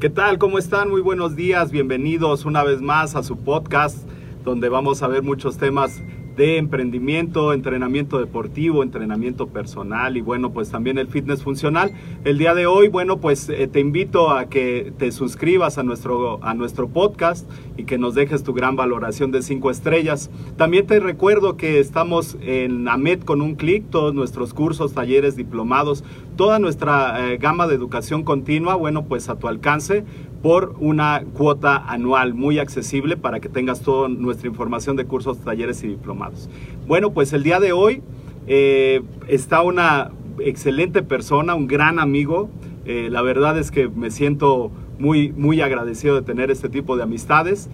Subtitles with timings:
[0.00, 0.38] ¿Qué tal?
[0.38, 0.88] ¿Cómo están?
[0.88, 1.70] Muy buenos días.
[1.70, 3.98] Bienvenidos una vez más a su podcast
[4.46, 6.00] donde vamos a ver muchos temas
[6.40, 11.92] de emprendimiento, entrenamiento deportivo, entrenamiento personal y bueno, pues también el fitness funcional.
[12.24, 16.42] El día de hoy, bueno, pues eh, te invito a que te suscribas a nuestro,
[16.42, 20.30] a nuestro podcast y que nos dejes tu gran valoración de cinco estrellas.
[20.56, 26.04] También te recuerdo que estamos en AMED con un clic, todos nuestros cursos, talleres, diplomados,
[26.36, 30.04] toda nuestra eh, gama de educación continua, bueno, pues a tu alcance
[30.42, 35.82] por una cuota anual muy accesible para que tengas toda nuestra información de cursos, talleres
[35.84, 36.48] y diplomados.
[36.86, 38.02] Bueno, pues el día de hoy
[38.46, 42.48] eh, está una excelente persona, un gran amigo.
[42.86, 47.02] Eh, la verdad es que me siento muy, muy agradecido de tener este tipo de
[47.02, 47.68] amistades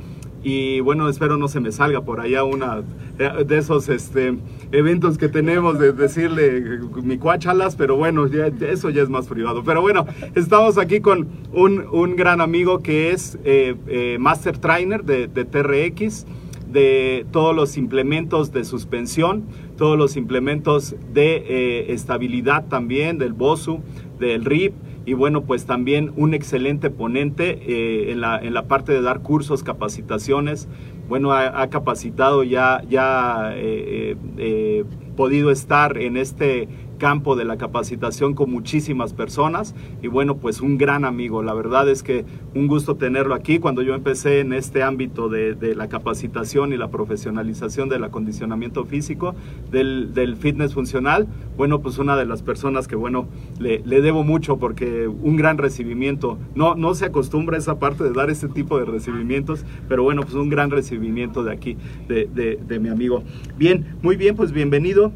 [0.49, 2.85] y bueno, espero no se me salga por allá una
[3.19, 4.39] de esos este,
[4.71, 9.65] eventos que tenemos de decirle mi cuachalas, pero bueno, ya, eso ya es más privado.
[9.65, 10.07] Pero bueno,
[10.37, 15.45] estamos aquí con un, un gran amigo que es eh, eh, Master Trainer de, de
[15.45, 16.27] TRX
[16.71, 19.47] de todos los implementos de suspensión,
[19.77, 23.81] todos los implementos de eh, estabilidad también, del BOSU,
[24.21, 24.75] del RIP,
[25.07, 29.21] y bueno, pues también un excelente ponente eh, en, la, en, la, parte de dar
[29.21, 30.67] cursos, capacitaciones.
[31.09, 34.85] Bueno, ha, capacitado ya, ya eh, eh,
[35.17, 40.79] podido estar en este campo de la capacitación con muchísimas personas y bueno, pues un
[40.79, 41.43] gran amigo.
[41.43, 42.25] La verdad es que
[42.55, 43.59] un gusto tenerlo aquí.
[43.59, 49.35] Cuando yo empecé en este ámbito de, la capacitación y la profesionalización del acondicionamiento físico,
[49.71, 53.27] del, fitness funcional, bueno, pues una de las personas que bueno,
[53.59, 56.39] le, le, debo mucho porque un gran recibimiento.
[56.55, 60.23] No, no se acostumbra a esa parte de dar este tipo de recibimientos, pero bueno,
[60.23, 61.77] pues un gran recibimiento de aquí,
[62.09, 63.23] de, de mi amigo.
[63.57, 65.13] Bien, muy bien, pues bienvenido.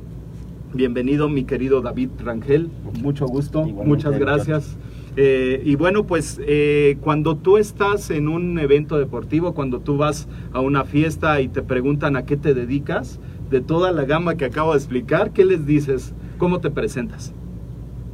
[0.73, 2.71] Bienvenido, mi querido David Rangel.
[3.03, 3.65] Mucho gusto.
[3.65, 4.77] Muchas gracias.
[5.17, 10.29] Eh, y bueno, pues eh, cuando tú estás en un evento deportivo, cuando tú vas
[10.53, 13.19] a una fiesta y te preguntan a qué te dedicas,
[13.51, 16.15] de toda la gama que acabo de explicar, ¿qué les dices?
[16.39, 17.35] ¿Cómo te presentas?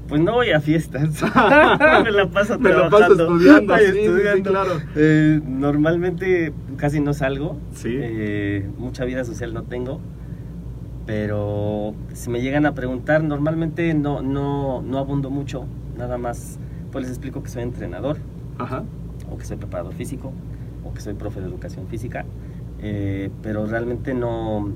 [0.09, 1.23] Pues no voy a fiestas.
[2.05, 3.77] me la paso Me la paso estudiando.
[3.77, 4.37] Sí, estudiando.
[4.37, 4.81] Sí, claro.
[4.94, 7.59] Eh, normalmente casi no salgo.
[7.75, 7.99] Sí.
[8.78, 10.00] mucha vida social no tengo
[11.06, 15.64] pero si me llegan a preguntar, normalmente no, no, no abundo mucho,
[15.97, 16.58] nada más
[16.91, 18.19] pues les explico que soy entrenador,
[18.58, 18.82] Ajá.
[19.31, 20.32] o que soy preparador físico,
[20.85, 22.25] o que soy profe de educación física,
[22.81, 24.69] eh, pero realmente no,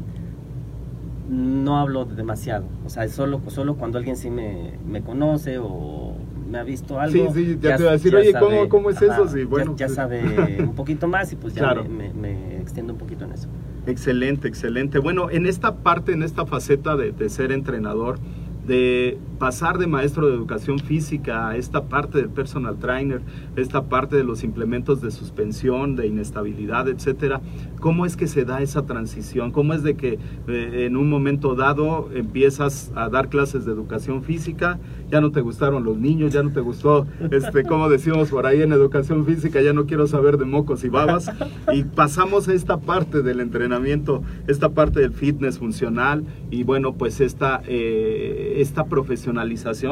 [1.29, 6.15] no hablo demasiado, o sea, solo, solo cuando alguien sí me, me conoce o
[6.49, 7.33] me ha visto algo.
[7.33, 9.29] Sí, sí, ya, ya te voy a decir, oye, sabe, ¿cómo, ¿cómo, es ajá, eso?
[9.29, 11.85] Sí, bueno, ya, ya sabe un poquito más y pues ya Claro.
[11.85, 13.49] me, me, me extiendo un poquito en eso.
[13.91, 15.01] Excelente, excelente.
[15.01, 18.19] Bueno, en esta parte, en esta faceta de, ser entrenador,
[18.67, 23.23] de pasar de maestro de educación física a esta parte del personal trainer,
[23.57, 27.41] esta parte de los implementos de suspensión, de inestabilidad, etcétera,
[27.81, 29.51] ¿cómo es que se da esa transición?
[29.51, 34.23] ¿Cómo es de que eh, en un momento dado empiezas a dar clases de educación
[34.23, 34.79] física,
[35.11, 38.61] ya no te gustaron los niños, ya no te gustó, este, como decimos por ahí
[38.61, 41.31] en educación física, ya no quiero saber de mocos y babas,
[41.73, 47.23] y pasamos a esta parte del entrenamiento, esta parte del fitness funcional y bueno, pues
[47.23, 48.85] esta, eh, esta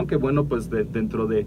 [0.06, 1.46] que bueno, pues de- dentro de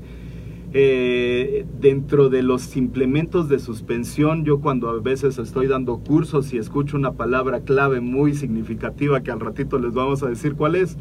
[0.73, 6.57] eh, dentro de los implementos de suspensión, yo cuando a veces estoy dando cursos y
[6.57, 10.97] escucho una palabra clave muy significativa que al ratito les vamos a decir cuál es,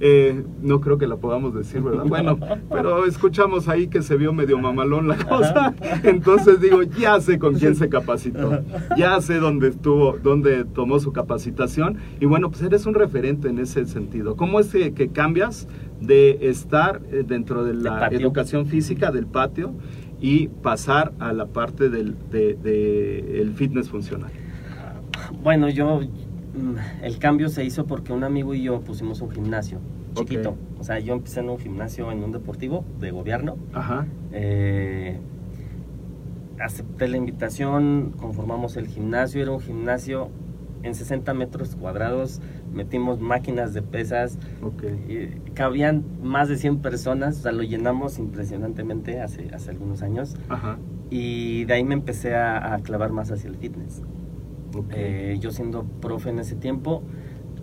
[0.00, 2.02] eh, no creo que la podamos decir, ¿verdad?
[2.06, 2.36] Bueno,
[2.68, 5.72] pero escuchamos ahí que se vio medio mamalón la cosa,
[6.02, 8.58] entonces digo, ya sé con quién se capacitó,
[8.96, 11.98] ya sé dónde estuvo, dónde tomó su capacitación.
[12.18, 14.34] Y bueno, pues eres un referente en ese sentido.
[14.34, 15.68] ¿Cómo es que, que cambias
[16.06, 19.74] de estar eh, dentro de la educación física del patio
[20.20, 24.30] y pasar a la parte del de, de el fitness funcional?
[25.42, 29.78] Bueno, yo, mm, el cambio se hizo porque un amigo y yo pusimos un gimnasio
[30.14, 30.56] chiquito.
[30.78, 33.56] O sea, yo empecé en un gimnasio, en un deportivo de gobierno.
[33.72, 35.18] Ajá, Eh,
[36.60, 40.30] acepté la invitación, conformamos el gimnasio, era un gimnasio
[40.82, 42.40] en 60 metros cuadrados,
[42.72, 44.82] metimos máquinas de pesas, ok.
[44.84, 50.36] eh, cabían más de 100 personas, o sea, lo llenamos impresionantemente hace, hace algunos años
[50.48, 50.78] Ajá,
[51.10, 54.02] y de ahí me empecé a, a clavar más hacia el fitness.
[54.90, 57.02] Eh, yo siendo profe en ese tiempo,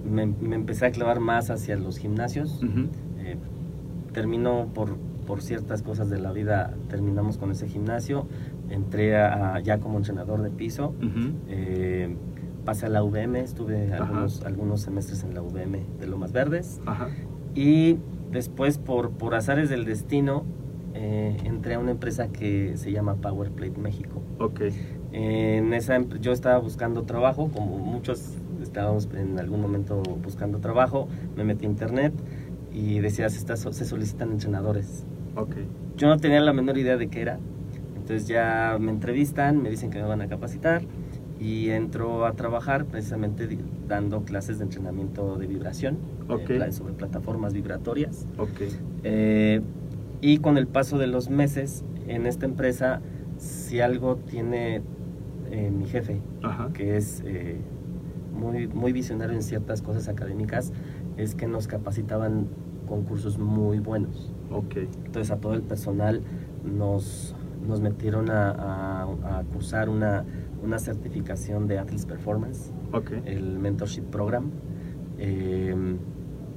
[0.08, 2.62] me, me empecé a clavar más hacia los gimnasios.
[3.20, 3.36] Eh,
[4.14, 4.96] terminó por,
[5.26, 8.28] por ciertas cosas de la vida, terminamos con ese gimnasio.
[8.70, 10.94] Entré a- ya como entrenador de piso.
[11.48, 12.16] Eh,
[12.70, 14.04] pasé a la UVM, estuve Ajá.
[14.04, 16.80] algunos, algunos semestres en la UVM de Lomas Verdes.
[16.86, 17.08] Ajá,
[17.56, 17.98] Y
[18.32, 20.44] después, por, por azares del destino,
[20.94, 24.22] eh, entré a una empresa que se llama Power Plate México.
[24.38, 24.62] ok.
[25.14, 31.08] En esa, em- yo estaba buscando trabajo, como muchos estábamos en algún momento buscando trabajo,
[31.36, 32.14] me metí a internet
[32.72, 35.06] y decía se, está- se solicitan entrenadores.
[35.36, 35.56] Ok,
[35.98, 37.40] Yo no tenía la menor idea de qué era,
[37.96, 40.84] entonces ya me entrevistan, me dicen que me van a capacitar
[41.40, 43.48] y entro a trabajar precisamente
[43.88, 45.96] dando clases de entrenamiento de vibración
[46.30, 46.46] eh, Ok.
[46.48, 48.26] pla- sobre plataformas vibratorias.
[48.38, 48.62] ok.
[49.04, 49.62] Eh,
[50.22, 53.00] y con el paso de los meses en esta empresa,
[53.38, 54.82] si algo tiene
[55.50, 57.24] eh, mi jefe, Ajá, que es
[58.34, 60.74] muy, muy visionario en ciertas cosas académicas,
[61.18, 62.48] es que nos capacitaban
[62.88, 64.34] con cursos muy buenos.
[64.52, 64.76] ok.
[65.06, 66.22] Entonces a todo el personal
[66.66, 67.34] nos,
[67.66, 70.26] nos metieron a, a- a cursar una,
[70.64, 72.72] una certificación de Atlas Performance,
[73.26, 74.52] el Mentorship Program.
[75.18, 75.76] Eh,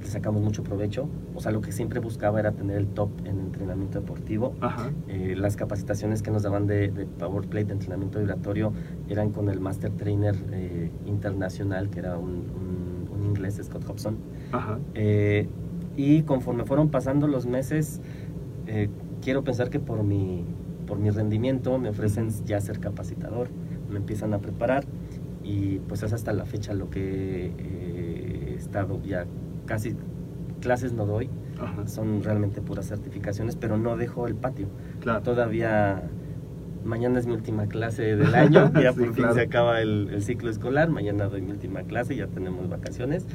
[0.01, 1.07] le sacamos mucho provecho.
[1.33, 4.53] O sea, lo que siempre buscaba era tener el top en entrenamiento deportivo.
[4.59, 8.73] ajá, Eh, las capacitaciones que nos daban de, de Power Plate, de entrenamiento vibratorio,
[9.07, 14.17] eran con el Master Trainer eh, internacional, que era un, un- un inglés, Scott Hobson.
[14.51, 15.47] ajá, Eh,
[15.95, 18.01] y conforme fueron pasando los meses,
[18.67, 18.89] eh,
[19.21, 20.43] quiero pensar que por mi,
[20.85, 23.47] por mi rendimiento me ofrecen ya ser capacitador,
[23.93, 24.83] me empiezan a preparar
[25.43, 29.25] y pues es hasta la fecha lo que eh, he estado ya
[29.65, 29.95] casi
[30.61, 31.29] clases no doy,
[31.59, 31.87] ajá.
[31.87, 34.67] son realmente puras certificaciones, pero no dejo el patio.
[35.01, 35.21] Claro.
[35.21, 36.03] Todavía
[36.85, 39.33] mañana es mi última clase del año, ya Sí, por fin claro.
[39.35, 43.25] se acaba el, el ciclo escolar, mañana doy mi última clase, ya tenemos vacaciones,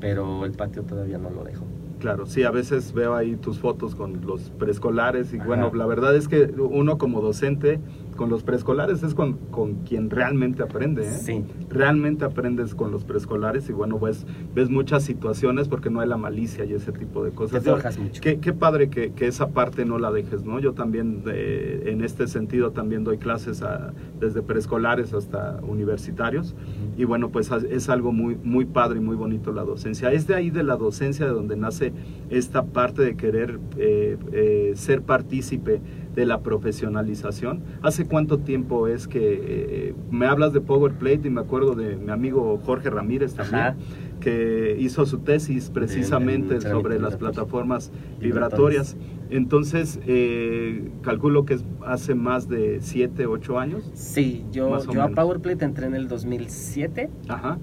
[0.00, 1.64] pero el patio todavía no lo dejo.
[2.00, 5.46] Claro, sí, a veces veo ahí tus fotos con los preescolares y Ajá.
[5.46, 7.80] bueno, la verdad es que uno como docente
[8.16, 11.10] con los preescolares es con, con quien realmente aprende, ¿eh?
[11.10, 11.44] Sí.
[11.68, 16.16] Realmente aprendes con los preescolares y bueno, pues ves muchas situaciones porque no hay la
[16.16, 17.62] malicia y ese tipo de cosas.
[17.62, 18.20] Te forjas mucho.
[18.20, 20.58] Qué, qué padre que, que esa parte no la dejes, ¿no?
[20.58, 26.54] Yo también, eh, en este sentido, también doy clases a- desde preescolares hasta universitarios.
[26.96, 30.10] Y bueno, pues es algo muy, muy padre y muy bonito la docencia.
[30.12, 31.92] Es de ahí de la docencia de donde nace
[32.30, 35.80] esta parte de querer eh, eh, ser partícipe
[36.16, 37.62] de la profesionalización.
[37.82, 41.96] ¿Hace cuánto tiempo es que eh, me hablas de Power Plate y me acuerdo de
[41.96, 43.60] mi amigo Jorge Ramírez también?
[43.62, 43.76] Ajá.
[44.18, 48.96] que hizo su tesis precisamente en sobre las plataformas Vibratorias.
[49.28, 53.90] Entonces, eh, calculo que es hace más de 7, 8 años.
[53.92, 55.08] Sí, yo, yo a.
[55.08, 57.58] PowerPlate entré en el 2007 Ajá,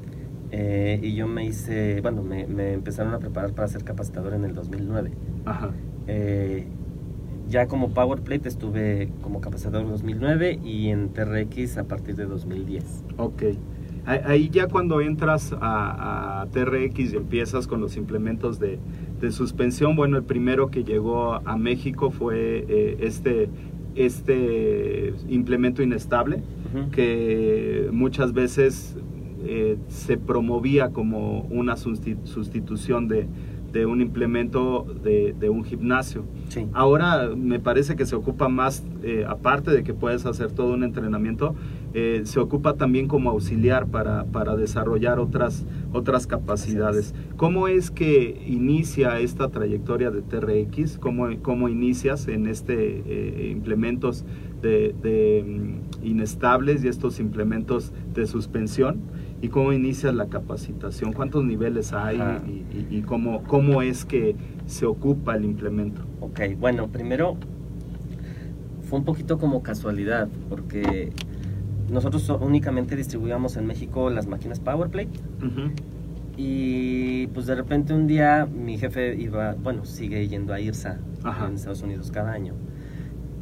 [0.52, 4.44] eh, y yo me hice, bueno, me, me empezaron a preparar para ser capacitador en
[4.46, 5.12] el 2009.
[5.46, 5.72] ajá,
[6.06, 6.68] Eh,
[7.50, 13.04] ya como PowerPlate estuve como capacitador en 2009 y en TRX a partir de 2010.
[13.18, 13.44] ok.
[14.06, 18.78] Ahí ya cuando entras a, a TRX y empiezas con los implementos de,
[19.22, 23.48] de suspensión, bueno, el primero que llegó a México fue eh, este,
[23.96, 26.44] este implemento inestable,
[26.92, 28.98] que muchas veces
[29.46, 33.28] eh, se promovía como una susti- sustitución de,
[33.74, 36.24] de un implemento de, de un gimnasio.
[36.50, 36.68] Sí.
[36.74, 40.84] Ahora me parece que se ocupa más, eh, aparte de que puedes hacer todo un
[40.84, 41.56] entrenamiento,
[41.96, 47.16] eh, se ocupa también como auxiliar para, para desarrollar otras, otras capacidades.
[47.36, 51.00] ¿Cómo es que inicia esta trayectoria de TRX?
[51.00, 54.24] ¿Cómo, cómo inicias en este eh, implementos
[54.62, 59.02] de, de, mm, inestables y estos implementos de suspensión?
[59.44, 61.12] ¿Y cómo inicias la capacitación?
[61.12, 62.18] ¿Cuántos niveles hay?
[62.48, 66.02] Y, y- y cómo, cómo es que se ocupa el implemento?
[66.22, 67.36] Ok, bueno, primero
[68.84, 71.12] fue un poquito como casualidad, porque
[71.92, 75.10] nosotros so- únicamente distribuíamos en México las máquinas PowerPlay
[76.38, 81.48] y pues de repente un día mi jefe iba, bueno, sigue yendo a IRSA Ajá.
[81.48, 82.54] en Estados Unidos cada año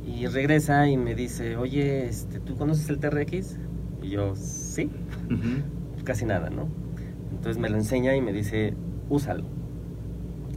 [0.06, 3.58] y regresa y me dice, oye, este, ¿tú conoces el TRX?
[4.02, 4.90] Y yo, sí,
[6.04, 6.68] Casi nada, ¿no?
[7.32, 8.74] Entonces me lo enseña y me dice,
[9.10, 9.44] úsalo.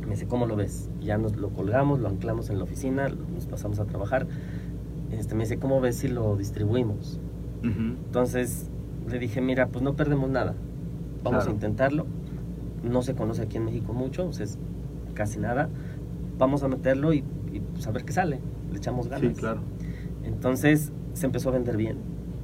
[0.04, 0.90] Me dice, ¿cómo lo ves?
[1.00, 4.26] Ya nos lo colgamos, lo anclamos en la oficina, nos pasamos a trabajar.
[5.10, 7.20] Este, me dice, ¿cómo ves si lo distribuimos?
[7.62, 8.68] Entonces
[9.10, 10.54] le dije, mira, pues no perdemos nada.
[11.22, 11.50] Vamos Claro.
[11.50, 12.06] a intentarlo.
[12.82, 14.58] No se conoce aquí en México mucho, o sea, es
[15.14, 15.70] casi nada.
[16.36, 18.40] Vamos a meterlo y, y, pues, a ver qué sale.
[18.70, 19.34] Le echamos ganas.
[19.34, 19.60] Sí, claro.
[20.24, 21.96] Entonces se empezó a vender bien.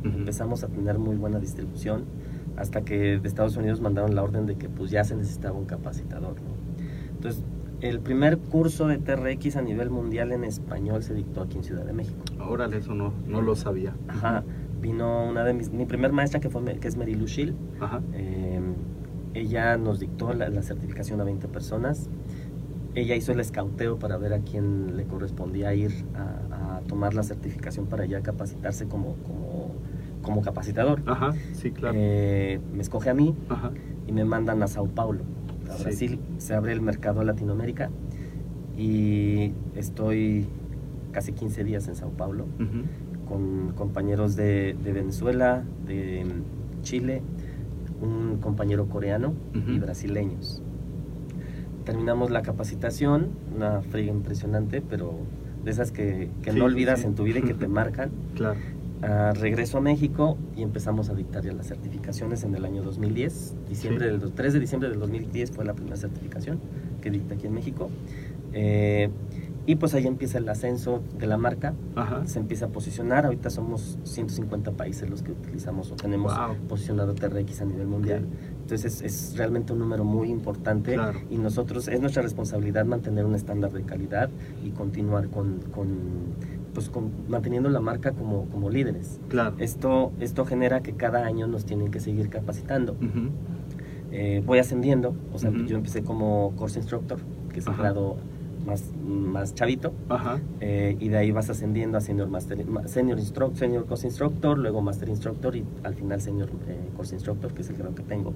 [0.02, 2.04] Empezamos a tener muy buena distribución
[2.60, 5.64] hasta que de Estados Unidos mandaron la orden de que pues ya se necesitaba un
[5.64, 6.34] capacitador.
[6.42, 6.50] ¿no?
[7.12, 7.42] Entonces,
[7.80, 11.84] el primer curso de TRX a nivel mundial en español se dictó aquí en Ciudad
[11.84, 12.22] de México.
[12.38, 13.94] Órale, eso no, no lo sabía.
[14.08, 14.44] Ajá.
[14.82, 17.16] Vino una de mis, mi primer maestra que fue que es Mary.
[17.80, 18.02] Ajá.
[18.12, 18.60] Eh,
[19.32, 22.10] ella nos dictó la, la certificación a 20 personas.
[22.94, 27.22] Ella hizo el escauteo para ver a quién le correspondía ir a, a tomar la
[27.22, 29.69] certificación para ya capacitarse como, como,
[30.22, 31.02] como capacitador.
[31.06, 31.94] Ajá, sí, claro.
[31.98, 33.70] Eh, me escoge a mí Ajá.
[34.06, 35.22] y me mandan a Sao Paulo,
[35.70, 35.82] a Sí.
[35.84, 36.20] Brasil.
[36.38, 37.90] Se abre el mercado a Latinoamérica
[38.76, 40.46] y estoy
[41.12, 42.46] casi 15 días en Sao Paulo
[43.28, 46.24] con compañeros de, de Venezuela, de
[46.82, 47.22] Chile,
[48.02, 50.62] un compañero coreano y brasileños.
[51.84, 55.14] Terminamos la capacitación, una friga impresionante, pero
[55.64, 57.06] de esas que, que Sí, no olvidas sí.
[57.06, 58.10] en tu vida y que te marcan.
[58.34, 58.58] Claro.
[59.02, 63.54] Ah, regreso a México y empezamos a dictar ya las certificaciones en el año 2010.
[63.68, 64.10] Diciembre Sí.
[64.12, 66.60] del, do- 3 de diciembre del 2010 fue la primera certificación
[67.00, 67.88] que dicta aquí en México.
[68.52, 69.08] Eh,
[69.66, 72.26] y pues ahí empieza el ascenso de la marca, Ajá.
[72.26, 73.24] se empieza a posicionar.
[73.24, 76.56] Ahorita somos 150 países los que utilizamos o tenemos Wow.
[76.68, 78.26] posicionado TRX a nivel mundial.
[78.62, 81.20] Entonces es, es realmente un número muy importante Claro.
[81.30, 84.28] y nosotros es nuestra responsabilidad mantener un estándar de calidad
[84.64, 85.88] y continuar con, con,
[86.80, 89.20] pues, con- manteniendo la marca como, como líderes.
[89.28, 89.54] Claro.
[89.58, 92.92] Esto, esto genera que cada año nos tienen que seguir capacitando.
[92.94, 93.28] Ujú.
[94.12, 95.66] Eh, voy ascendiendo, o sea, Ujú.
[95.66, 97.18] yo empecé como course instructor,
[97.52, 98.16] que es el grado
[98.66, 100.40] más, más chavito, Ajá.
[100.60, 104.58] eh, y de ahí vas ascendiendo a senior, master, ma- senior, instruct, senior course instructor,
[104.58, 108.02] luego master instructor y al final senior eh, course instructor, que es el grado que
[108.02, 108.32] tengo.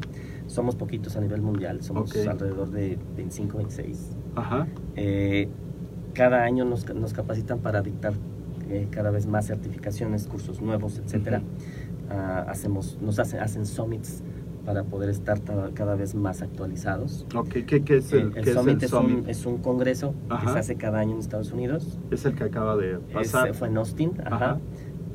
[0.48, 2.26] Somos poquitos a nivel mundial, somos Ok.
[2.28, 4.16] alrededor de 25, 26.
[4.36, 4.66] Ajá.
[4.96, 5.48] Eh,
[6.14, 8.14] cada año nos, nos capacitan para dictar
[8.70, 11.42] eh, cada vez más certificaciones, cursos nuevos, etcétera.
[12.10, 14.22] Ah, hacemos, nos hacen, hacen summits
[14.64, 17.26] para poder estar ta- cada vez más actualizados.
[17.34, 19.18] Ok, ¿qué, qué es el, El, el qué es summit, el es, summit?
[19.24, 20.46] Un, es un congreso Ajá.
[20.46, 21.98] que se hace cada año en Estados Unidos.
[22.10, 23.48] Es el que acaba de pasar.
[23.48, 24.34] Es- fue en Austin, ajá.
[24.36, 24.58] Ajá.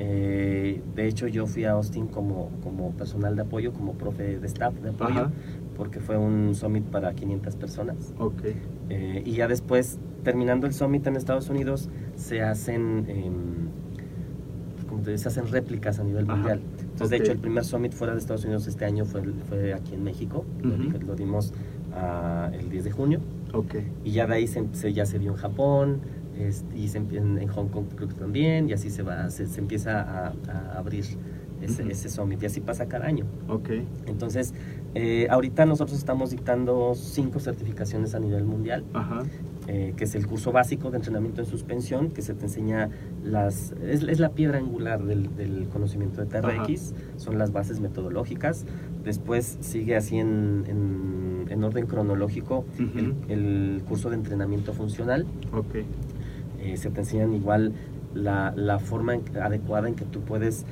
[0.01, 4.47] Eh, de hecho, yo fui a Austin como, como personal de apoyo, como profe de
[4.47, 5.31] staff de apoyo, Ajá.
[5.75, 8.13] porque fue un summit para 500 personas.
[8.17, 8.43] Ok.
[8.89, 13.69] Eh, y ya después, terminando el summit en Estados Unidos, se hacen, em,
[14.89, 16.35] como te digo, se hacen réplicas a nivel Ajá.
[16.35, 16.61] mundial.
[16.81, 19.93] Entonces, de hecho, el primer summit fuera de Estados Unidos este año fue, fue aquí
[19.95, 20.45] en México.
[21.05, 21.53] Lo dimos
[21.93, 23.19] ah, el 10 de junio.
[23.53, 23.75] Ok.
[24.03, 25.99] Y ya de ahí se, se- ya se dio en Japón,
[26.75, 29.59] y se, en, en Hong Kong creo que también, y así se va, se, se
[29.59, 31.03] empieza a, a abrir
[31.61, 33.25] ese summit, y así pasa cada año.
[33.49, 33.69] Ok.
[34.07, 34.53] Entonces,
[34.95, 39.23] eh, ahorita nosotros estamos dictando cinco certificaciones a nivel mundial, Ajá.
[39.71, 42.89] Eh, que es el curso básico de entrenamiento en suspensión, que se te enseña
[43.23, 43.73] las...
[43.83, 48.65] Es, es la piedra angular del, del conocimiento de TRX, son las bases metodológicas.
[49.03, 52.65] Después sigue así en, en- en orden cronológico
[53.27, 55.25] el, curso de entrenamiento funcional.
[55.53, 55.75] Ok.
[56.61, 57.73] Eh, se te enseñan igual
[58.15, 60.65] la, la forma en- adecuada en que tú puedes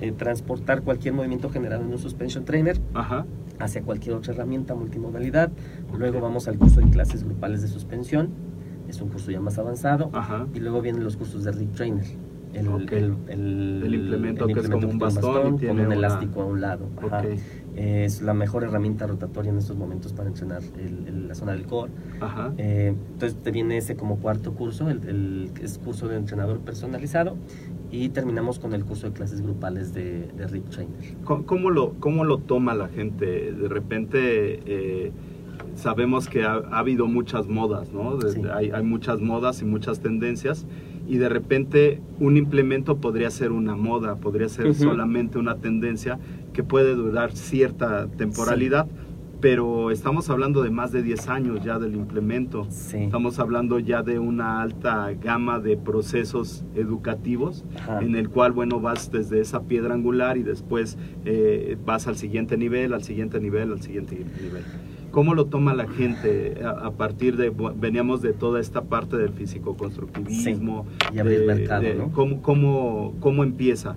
[0.00, 3.24] eh, transportar cualquier movimiento generado en un suspension trainer Ajá.
[3.58, 5.50] Hacia cualquier otra herramienta multimodalidad.
[5.96, 8.30] Luego vamos al curso de clases grupales de suspensión,
[8.88, 10.10] es un curso ya más avanzado.
[10.12, 10.46] Ajá.
[10.54, 12.04] Y luego vienen los cursos de Rig Trainer.
[12.54, 15.86] El, el, el- El implemento que es como un tiene bastón y con tiene un
[15.88, 16.86] una- elástico a un lado.
[17.02, 17.22] Ajá.
[17.74, 21.92] Es la mejor herramienta rotatoria en estos momentos para entrenar la zona del core.
[22.20, 22.54] Ajá.
[22.56, 27.36] Eh, entonces te viene ese como cuarto curso, el, el- es curso de entrenador personalizado.
[27.96, 31.14] Y terminamos con el curso de clases grupales de, de Rig Trainer.
[31.24, 33.52] ¿Cómo, cómo lo, ¿Cómo lo toma la gente?
[33.52, 35.12] De repente eh,
[35.76, 38.16] sabemos que ha, ha habido muchas modas, ¿no?
[38.18, 38.42] De- Sí.
[38.52, 40.66] hay, hay muchas modas y muchas tendencias
[41.08, 46.18] y de repente un implemento podría ser una moda, podría ser solamente una tendencia
[46.52, 48.86] que puede durar cierta temporalidad,
[49.40, 52.66] pero estamos hablando de más de 10 años ya del implemento.
[52.70, 52.96] Sí.
[52.98, 58.00] Estamos hablando ya de una alta gama de procesos educativos Ajá.
[58.00, 62.56] en el cual, bueno, vas desde esa piedra angular y después eh, vas al siguiente
[62.56, 64.62] nivel, al siguiente nivel, al siguiente nivel.
[65.10, 69.30] ¿Cómo lo toma la gente a, a partir de, veníamos de toda esta parte del
[69.32, 70.86] físico-constructivismo?
[71.10, 72.12] Sí, y abrir de- mercado, de ¿no?
[72.12, 73.96] ¿cómo, cómo, ¿Cómo empieza?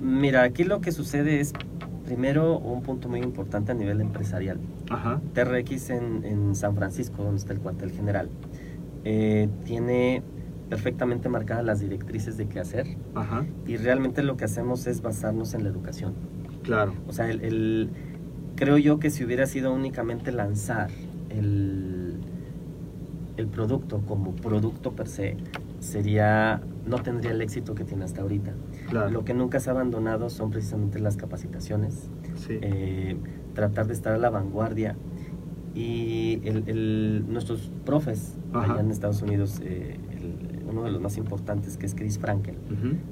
[0.00, 1.54] Mira, aquí lo que sucede es,
[2.04, 4.58] primero, un punto muy importante a nivel empresarial.
[4.90, 8.28] Ajá, TRX en, en San Francisco, donde está el cuartel general,
[9.04, 10.22] eh, tiene
[10.68, 15.54] perfectamente marcadas las directrices de qué hacer ajá, y realmente lo que hacemos es basarnos
[15.54, 16.14] en la educación.
[16.62, 17.90] claro, O sea, el, el-
[18.56, 20.88] creo yo que si hubiera sido únicamente lanzar
[21.30, 22.14] el,
[23.36, 25.36] el producto como producto per se,
[25.80, 28.52] sería no tendría el éxito que tiene hasta ahorita.
[28.88, 29.10] Claro.
[29.10, 33.16] Lo que nunca se ha abandonado son precisamente las capacitaciones, sí, eh,
[33.54, 34.96] tratar de estar a la vanguardia
[35.74, 38.72] y el, el- nuestros profes Ajá.
[38.74, 42.56] allá en Estados Unidos, eh, el- uno de los más importantes que es Chris Frankel,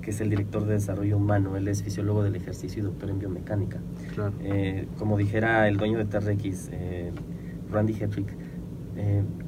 [0.01, 3.19] que es el director de desarrollo humano, él es fisiólogo del ejercicio y doctor en
[3.21, 3.79] biomecánica.
[4.15, 6.71] claro, Eh, como dijera el dueño de TRX,
[7.71, 8.35] Randy Hetrick,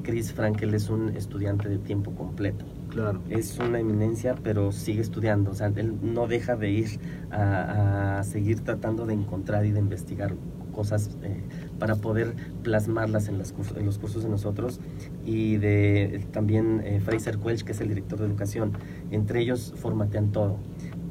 [0.02, 2.64] Chris Frankel es un estudiante de tiempo completo.
[2.95, 5.51] Claro, Es una eminencia, pero sigue estudiando.
[5.51, 9.81] O sea, él no deja de ir a, a seguir tratando de encontrar y de
[9.81, 10.35] investigar
[10.75, 11.41] cosas eh,
[11.79, 14.81] para poder plasmarlas en, las en los cursos de nosotros.
[15.25, 18.73] Y de también eh, Fraser Welch, que es el director de educación.
[19.11, 20.59] Entre ellos formatean todo.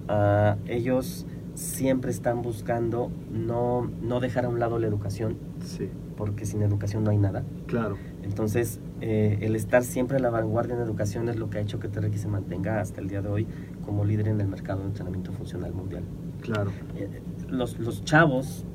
[0.08, 6.46] Ah, ellos siempre están buscando no, no dejar a un lado la educación, sí, porque
[6.46, 7.44] sin educación no hay nada.
[7.68, 11.62] claro, Entonces, eh, el estar siempre a la vanguardia en educación es lo que ha
[11.62, 13.48] hecho que TRX se mantenga hasta el día de hoy
[13.86, 16.04] como líder en el mercado de entrenamiento funcional mundial.
[16.42, 17.10] claro, Eh,
[17.50, 18.66] los, los chavos,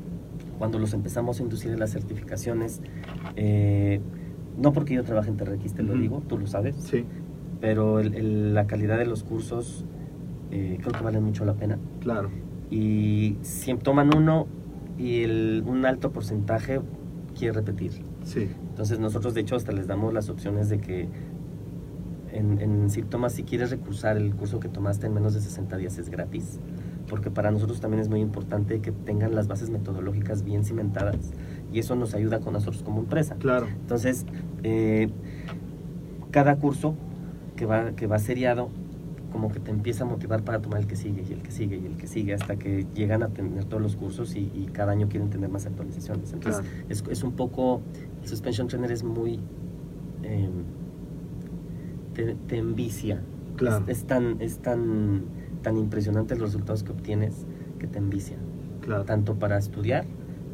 [0.59, 2.81] cuando los empezamos a inducir en las certificaciones,
[3.37, 4.01] eh,
[4.57, 7.05] no porque yo trabaje en TRX, te lo digo, tú lo sabes, sí,
[7.61, 9.85] pero el- el- la calidad de los cursos
[10.51, 11.79] creo que valen mucho la pena.
[12.01, 12.31] claro,
[12.71, 14.47] Y si toman uno
[14.99, 16.81] y el- un alto porcentaje
[17.39, 18.03] quiere repetir.
[18.29, 21.09] Sí, Entonces nosotros de hecho hasta les damos las opciones de que
[22.33, 25.99] en, en síntomas si quieres recursar el curso que tomaste en menos de 60 días
[25.99, 26.61] es gratis.
[27.09, 31.33] Porque para nosotros también es muy importante que tengan las bases metodológicas bien cimentadas.
[31.73, 33.37] Y eso nos ayuda con nosotros como empresa.
[33.37, 34.27] claro, Entonces,
[34.63, 35.09] eh,
[36.31, 36.95] cada curso
[37.57, 38.69] que va, que va seriado,
[39.33, 41.77] como que te empieza a motivar para tomar el que sigue y el que sigue
[41.77, 44.93] y el que sigue, hasta que llegan a tener todos los cursos y, y cada
[44.93, 46.33] año quieren tener más actualizaciones.
[46.33, 46.85] Entonces, Claro.
[46.91, 47.81] es, es un poco,
[48.23, 49.41] el Suspension Trainer es muy,
[50.23, 50.49] eh,
[52.15, 53.23] te, te envicia.
[53.57, 53.85] Claro.
[53.89, 55.25] Es, es tan, es tan,
[55.63, 57.47] tan impresionante los resultados que obtienes
[57.79, 58.37] que te envicia,
[58.81, 59.05] claro.
[59.05, 60.05] tanto para estudiar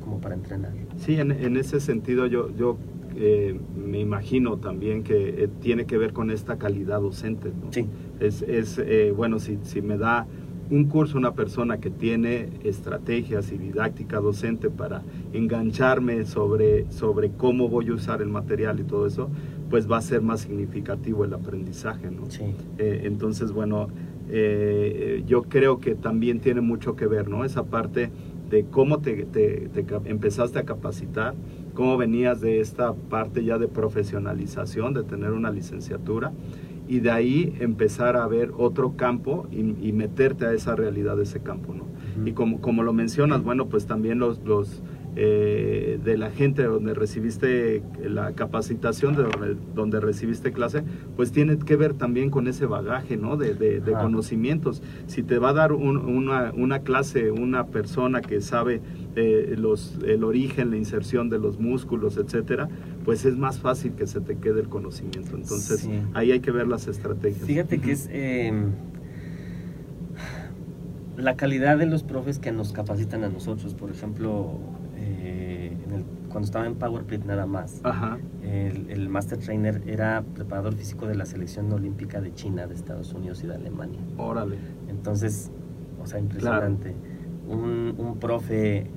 [0.03, 0.72] como para entrenar.
[0.96, 2.77] Sí, en, en ese sentido yo, yo
[3.16, 7.50] eh, me imagino también que eh, tiene que ver con esta calidad docente.
[7.50, 7.72] ¿no?
[7.72, 7.87] Sí.
[8.20, 10.27] Es, es eh, bueno, si, si me da
[10.70, 17.68] un curso una persona que tiene estrategias y didáctica docente para engancharme sobre, sobre cómo
[17.68, 19.29] voy a usar el material y todo eso,
[19.70, 22.31] pues va a ser más significativo el aprendizaje, ¿no?
[22.31, 22.42] Sí.
[22.79, 23.88] Eh, entonces, bueno,
[24.31, 27.44] eh, yo creo que también tiene mucho que ver, ¿no?
[27.44, 28.11] Esa parte
[28.50, 29.68] de cómo te, te-
[30.05, 31.35] empezaste a capacitar,
[31.74, 36.33] cómo venías de esta parte ya de profesionalización, de tener una licenciatura,
[36.88, 41.23] y de ahí empezar a ver otro campo y, y meterte a esa realidad de
[41.25, 41.85] ese campo, ¿no?
[42.27, 44.83] Y como, como lo mencionas, bueno, pues también los, los
[45.16, 50.83] eh, de la gente donde recibiste la capacitación, de donde, donde recibiste clase,
[51.16, 53.37] pues tiene que ver también con ese bagaje, ¿no?
[53.37, 54.03] De, de- de Ajá.
[54.03, 54.83] conocimientos.
[55.07, 58.81] Si te va a dar un- una, una clase una persona que sabe
[59.16, 62.68] eh, los, el origen, la inserción de los músculos, etcétera,
[63.05, 65.37] pues es más fácil que se te quede el conocimiento.
[65.37, 66.01] Entonces, Sí.
[66.14, 67.45] ahí hay que ver las estrategias.
[67.47, 68.09] Fíjate que es...
[68.11, 68.53] eh,
[71.17, 73.75] la calidad de los profes que nos capacitan a nosotros.
[73.75, 74.59] Por ejemplo,
[74.97, 78.19] eh, en el- cuando estaba en PowerPlate nada más, Ajá.
[78.43, 83.12] el, el Master Trainer era preparador físico de la selección olímpica de China, de Estados
[83.12, 84.01] Unidos y de Alemania.
[84.17, 84.57] Órale.
[84.88, 85.51] Entonces,
[86.03, 86.95] o sea, impresionante.
[87.49, 88.88] Un, un profe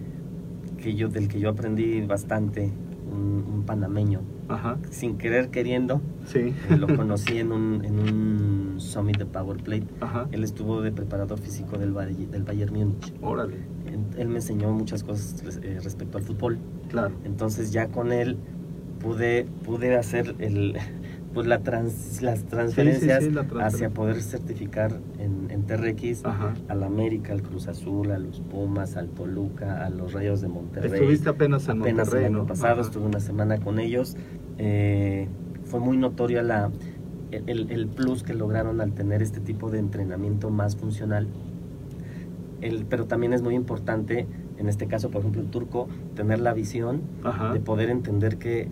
[0.81, 2.71] que yo, del que yo aprendí bastante,
[3.11, 4.77] un, un panameño, Ajá.
[4.89, 6.53] sin querer queriendo, Sí.
[6.69, 9.87] eh, lo conocí en un, en un summit de PowerPlate.
[10.01, 10.27] Ajá.
[10.31, 11.93] Él estuvo de preparador físico del,
[12.31, 13.13] del Bayern Múnich.
[13.21, 13.57] Órale.
[14.17, 16.57] Él me enseñó muchas cosas eh, respecto al fútbol.
[16.89, 17.13] Claro.
[17.23, 18.37] Entonces ya con él
[18.99, 20.75] pude, pude hacer el,
[21.37, 26.55] pues la trans- las transferencias sí, la transfer- hacia poder certificar en, en TRX Ajá.
[26.67, 30.91] al América, al Cruz Azul, a los Pumas, al Toluca, a los Rayos de Monterrey.
[30.91, 32.47] Estuviste apenas en Apenas Monterrey, el año ¿no?
[32.47, 32.81] pasado Ajá.
[32.81, 34.17] estuve una semana con ellos.
[34.57, 35.27] Eh,
[35.65, 36.71] fue muy notoria la,
[37.29, 41.27] el, el plus que lograron al tener este tipo de entrenamiento más funcional.
[42.61, 44.25] El, pero también es muy importante,
[44.57, 47.53] en este caso, por ejemplo, el turco, tener la visión Ajá.
[47.53, 48.67] de poder entender que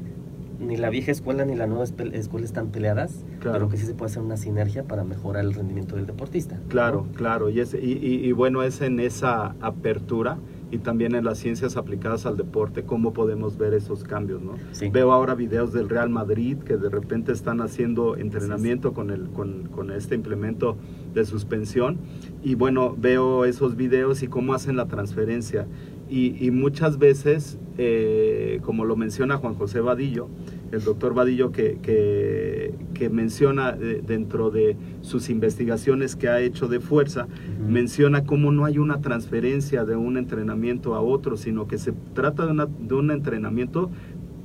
[0.59, 3.53] ni la vieja escuela ni la nueva escuela están peleadas, Claro.
[3.59, 6.59] pero que sí se puede hacer una sinergia para mejorar el rendimiento del deportista.
[6.69, 7.13] Claro, ¿no?
[7.13, 7.49] claro.
[7.49, 10.37] Y, es, y, y- y bueno, es en esa apertura
[10.71, 14.53] y también en las ciencias aplicadas al deporte cómo podemos ver esos cambios, ¿no?
[14.71, 14.89] Sí.
[14.89, 19.67] Veo ahora videos del Real Madrid que de repente están haciendo entrenamiento con, el, con,
[19.67, 20.75] con este implemento
[21.13, 21.99] de suspensión
[22.43, 25.67] y bueno, veo esos videos y cómo hacen la transferencia.
[26.09, 30.27] Y, y muchas veces, eh, como lo menciona Juan José Vadillo,
[30.71, 36.67] el doctor Vadillo que, que, que menciona eh, dentro de sus investigaciones que ha hecho
[36.67, 37.27] de fuerza,
[37.67, 42.45] menciona cómo no hay una transferencia de un entrenamiento a otro, sino que se trata
[42.45, 43.89] de, una- de un entrenamiento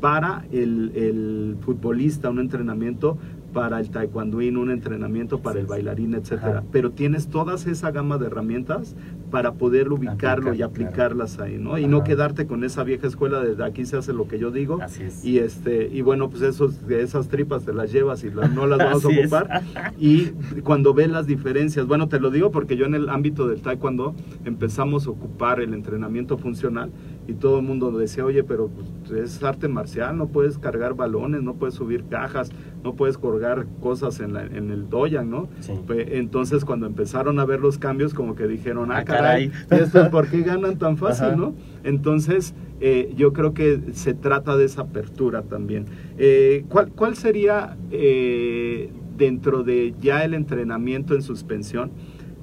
[0.00, 3.18] para el, el futbolista, un entrenamiento
[3.52, 6.58] para el taekwondoín, un entrenamiento para el bailarín, etcétera.
[6.58, 6.64] Ajá.
[6.72, 8.94] Pero tienes todas esa gama de herramientas
[9.30, 11.78] para poder ubicarlo y Aplicar, aplicarlas ahí, ¿no?
[11.78, 14.78] Y no quedarte con esa vieja escuela de aquí se hace lo que yo digo.
[14.82, 15.24] Así es.
[15.24, 19.04] Y este y bueno, pues esos esas tripas te las llevas y no las vamos
[19.04, 19.62] a Así ocupar.
[19.98, 20.26] Y
[20.62, 24.14] cuando ves las diferencias, bueno, te lo digo porque yo en el ámbito del taekwondo
[24.44, 26.90] empezamos a ocupar el entrenamiento funcional
[27.26, 31.42] y todo el mundo decía, oye, pero pues, es arte marcial, no puedes cargar balones,
[31.42, 32.50] no puedes subir cajas,
[32.82, 35.48] no puedes colgar cosas en, la- en el doyan, ¿no?
[35.60, 35.72] Sí.
[35.86, 39.80] Pues, entonces cuando empezaron a ver los cambios, como que dijeron, ah, Ah, caray, caray.
[39.80, 41.36] ¿y estos por qué ganan tan fácil, Ajá.
[41.36, 41.54] no?
[41.84, 45.84] Entonces, eh, yo creo que se trata de esa apertura también.
[46.18, 51.90] Eh, ¿cuál, ¿Cuál sería, eh, dentro de ya el entrenamiento en suspensión,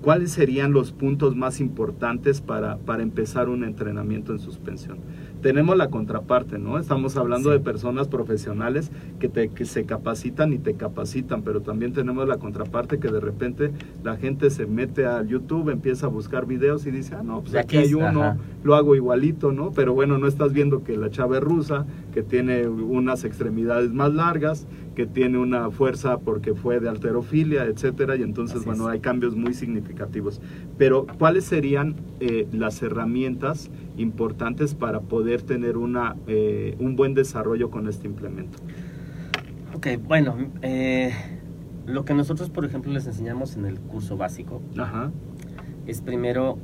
[0.04, 5.00] cuáles serían los puntos más importantes para, para empezar un entrenamiento en suspensión?
[5.42, 6.78] Tenemos la contraparte, ¿no?
[6.80, 7.58] Estamos hablando Sí.
[7.58, 12.38] de personas profesionales que, te, que se capacitan y te capacitan, pero también tenemos la
[12.38, 13.72] contraparte que de repente
[14.04, 17.56] la gente se mete a YouTube, empieza a buscar videos y dice, ah, no, pues
[17.56, 18.38] aquí aquí hay uno, ajá.
[18.64, 19.72] lo hago igualito, ¿no?
[19.72, 24.14] Pero bueno, no estás viendo que la chava es rusa, que tiene unas extremidades más
[24.14, 24.66] largas,
[24.98, 28.94] que tiene una fuerza porque fue de alterofilia, etcétera, y entonces, Así bueno, es.
[28.96, 30.42] hay cambios muy significativos.
[30.80, 37.70] Pero, ¿cuáles serían eh, las herramientas importantes para poder tener una, eh, un buen desarrollo
[37.70, 38.58] con este implemento?
[39.76, 41.12] Ok, bueno, eh,
[41.86, 45.12] lo que nosotros, por ejemplo, les enseñamos en el curso básico Ajá,
[45.86, 46.58] es primero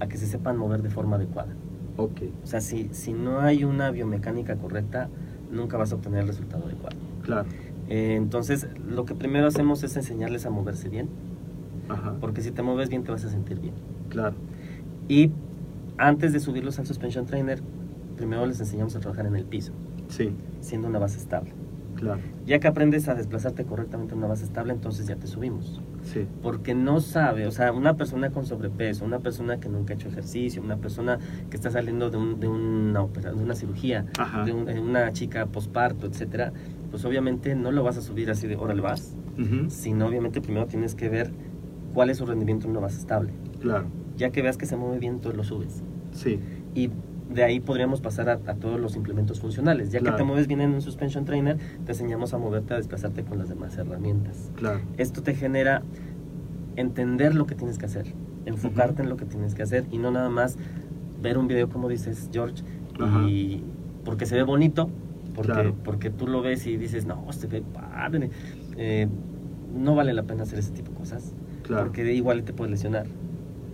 [0.00, 1.54] a que se sepan mover de forma adecuada.
[1.98, 5.10] ok, O sea, si, si no hay una biomecánica correcta,
[5.50, 6.96] nunca vas a obtener el resultado adecuado.
[7.22, 7.48] claro,
[7.88, 11.08] Eh, entonces, lo que primero hacemos es enseñarles a moverse bien,
[11.88, 13.74] ajá, porque si te mueves bien te vas a sentir bien.
[14.08, 14.36] claro,
[15.08, 15.30] Y
[15.98, 17.60] antes de subirlos al suspension trainer,
[18.16, 19.72] primero les enseñamos a trabajar en el piso,
[20.08, 21.52] sí, siendo una base estable.
[21.94, 25.80] claro, Ya que aprendes a desplazarte correctamente en una base estable, entonces ya te subimos.
[26.04, 29.96] Sí, Porque no sabe, o sea, una persona con sobrepeso, una persona que nunca ha
[29.96, 31.18] hecho ejercicio, una persona
[31.50, 34.44] que está saliendo de, un- de una, opera- de una cirugía, Ajá.
[34.44, 36.52] de un- de una chica posparto, etcétera,
[36.90, 39.16] pues obviamente no lo vas a subir así de órale vas,
[39.68, 41.32] sino obviamente primero tienes que ver
[41.92, 43.32] cuál es su rendimiento en una base estable.
[43.60, 43.86] claro,
[44.16, 45.82] Ya que veas que se mueve bien, entonces lo subes.
[46.12, 46.38] sí,
[46.74, 46.90] Y
[47.32, 49.90] de ahí podríamos pasar a, a todos los implementos funcionales.
[49.90, 50.16] Ya Claro.
[50.16, 53.38] que te mueves bien en un suspension trainer, te enseñamos a moverte, a desplazarte con
[53.38, 54.50] las demás herramientas.
[54.56, 55.82] claro, Esto te genera
[56.76, 58.06] entender lo que tienes que hacer,
[58.46, 60.56] enfocarte en lo que tienes que hacer y no nada más
[61.22, 62.62] ver un video como dices, George,
[63.26, 63.62] y
[64.04, 64.90] porque se ve bonito,
[65.34, 65.74] porque, Claro.
[65.84, 68.30] porque tú lo ves y dices, no, se ve padre.
[68.76, 69.08] Eh,
[69.74, 71.32] no vale la pena hacer ese tipo de cosas,
[71.66, 73.06] porque igual te puedes lesionar.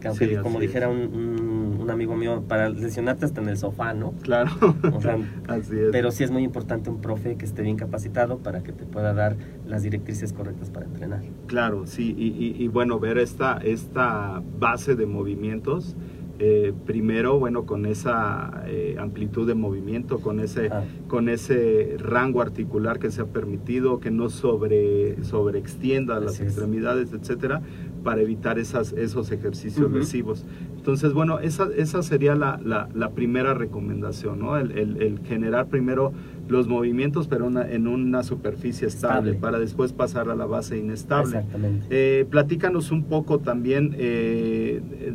[0.00, 1.49] Que aunque, Sí, como dijera un, un-
[1.90, 4.12] un amigo mío, para lesionarte hasta en el sofá, ¿no?
[4.22, 4.50] Claro.
[4.92, 5.88] O sea, Así es.
[5.92, 9.12] Pero sí es muy importante un profe que esté bien capacitado para que te pueda
[9.12, 11.20] dar las directrices correctas para entrenar.
[11.46, 15.96] Claro, sí, y, y- y bueno, ver esta, esta base de movimientos,
[16.42, 20.85] eh, primero, bueno, con esa eh, amplitud de movimiento, con ese, Ah.
[21.07, 26.48] con ese rango articular que se ha permitido, que no sobre, sobreextienda las Así es.
[26.48, 27.61] extremidades, etcétera,
[28.03, 29.98] para evitar esas, esos ejercicios Ujú.
[29.98, 30.46] lesivos.
[30.81, 34.57] Entonces, bueno, esa, esa sería la, la- la primera recomendación, ¿no?
[34.57, 36.11] El, el- el generar primero
[36.49, 39.35] los movimientos, pero una- en una superficie estable, Estable.
[39.40, 41.37] para después pasar a la base inestable.
[41.37, 41.87] Exactamente.
[41.90, 45.14] Eh, platícanos un poco también, eh, eh,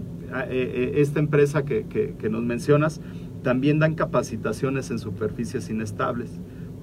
[0.52, 3.02] eh, esta empresa que, que- que nos mencionas,
[3.42, 6.30] también dan capacitaciones en superficies inestables.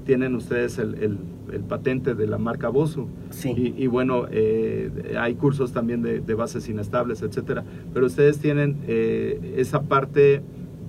[0.05, 1.18] Tienen ustedes el, el-
[1.52, 3.09] el patente de la marca Bosu.
[3.31, 3.55] Sí.
[3.57, 7.64] Y, y bueno, eh, hay cursos también de, de bases inestables, etcétera.
[7.92, 10.42] Pero ustedes tienen eh, esa parte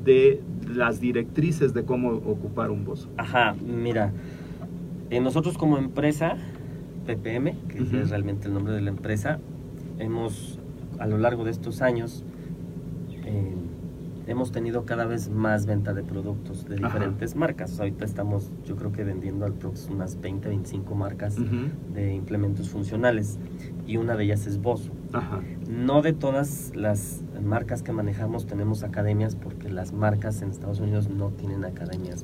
[0.04, 0.42] de
[0.74, 3.10] las directrices de cómo ocupar un Bosu.
[3.18, 4.12] Ajá, mira,
[5.10, 6.38] eh, nosotros como empresa,
[7.06, 9.40] PPM, que es realmente el nombre de la empresa,
[10.00, 10.60] hemos,
[11.00, 12.24] a lo largo de estos años,
[13.26, 13.54] eh,
[14.28, 16.86] hemos tenido cada vez más venta de productos de Ajá.
[16.88, 17.80] diferentes marcas.
[17.80, 21.36] Ahorita estamos, yo creo que vendiendo al próximo unas 20, 25 marcas
[21.94, 23.38] de implementos funcionales
[23.86, 24.92] y una de ellas es Bosu.
[25.12, 30.80] Ajá, No de todas las marcas que manejamos tenemos academias porque las marcas en Estados
[30.80, 32.24] Unidos no tienen academias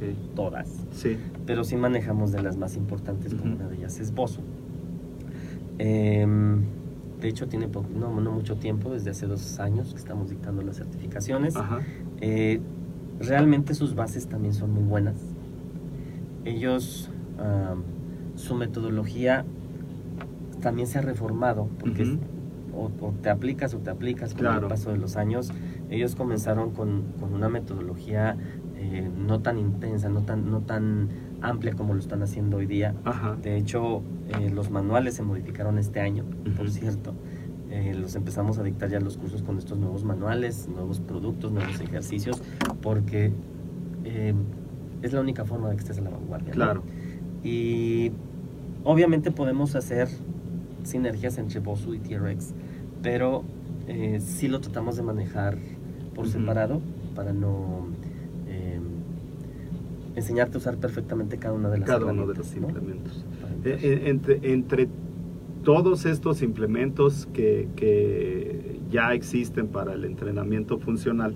[0.00, 1.16] eh, todas, Sí,
[1.46, 3.60] pero sí manejamos de las más importantes, como Ujú.
[3.62, 4.40] una de ellas es Bosu.
[5.78, 6.62] Em,
[7.20, 10.62] de hecho, tiene po- no, no mucho tiempo, desde hace dos años que estamos dictando
[10.62, 11.54] las certificaciones.
[12.20, 12.60] Eh,
[13.20, 15.16] realmente sus bases también son muy buenas.
[16.44, 17.10] Ellos,
[18.36, 19.44] su metodología
[20.62, 22.18] también se ha reformado, porque
[22.74, 24.62] o, o te aplicas o te aplicas con Claro.
[24.62, 25.52] el paso de los años.
[25.90, 28.36] Ellos comenzaron con, con una metodología
[28.76, 31.08] eh, no tan intensa, no tan, no tan
[31.40, 32.94] amplia como lo están haciendo hoy día.
[33.04, 33.36] ajá.
[33.42, 36.24] De hecho, eh, los manuales se modificaron este año,
[36.56, 37.14] por cierto.
[37.70, 41.80] Eh, los empezamos a dictar ya los cursos con estos nuevos manuales, nuevos productos, nuevos
[41.80, 42.42] ejercicios,
[42.80, 43.30] porque
[44.04, 44.34] eh,
[45.02, 46.48] es la única forma de que estés a la vanguardia.
[46.48, 46.54] ¿no?
[46.54, 46.82] Claro.
[47.44, 48.12] Y
[48.84, 50.08] obviamente podemos hacer
[50.82, 52.54] sinergias entre Bosu y TRX,
[53.02, 53.44] pero
[53.86, 55.58] eh, sí lo tratamos de manejar
[56.14, 56.80] por separado
[57.14, 57.86] para no
[60.18, 62.68] enseñarte a usar perfectamente cada una de las Cada uno de los ¿no?
[62.68, 63.24] implementos.
[63.64, 64.88] Eh, eh, entre, entre
[65.64, 71.34] todos estos implementos que, que ya existen para el entrenamiento funcional,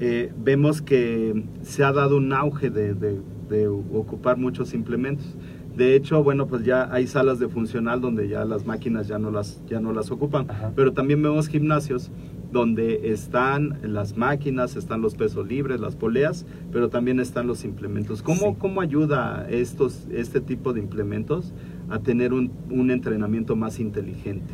[0.00, 5.36] eh, vemos que se ha dado un auge de, de- de ocupar muchos implementos.
[5.76, 9.30] De hecho, bueno, pues ya hay salas de funcional donde ya las máquinas ya no
[9.30, 10.72] las, ya no las ocupan, Ajá.
[10.74, 12.10] pero también vemos gimnasios
[12.52, 18.22] donde están las máquinas, están los pesos libres, las poleas, pero también están los implementos.
[18.22, 18.56] ¿Cómo, Sí.
[18.58, 21.52] cómo ayuda estos, este tipo de implementos
[21.88, 24.52] a tener un, un entrenamiento más inteligente?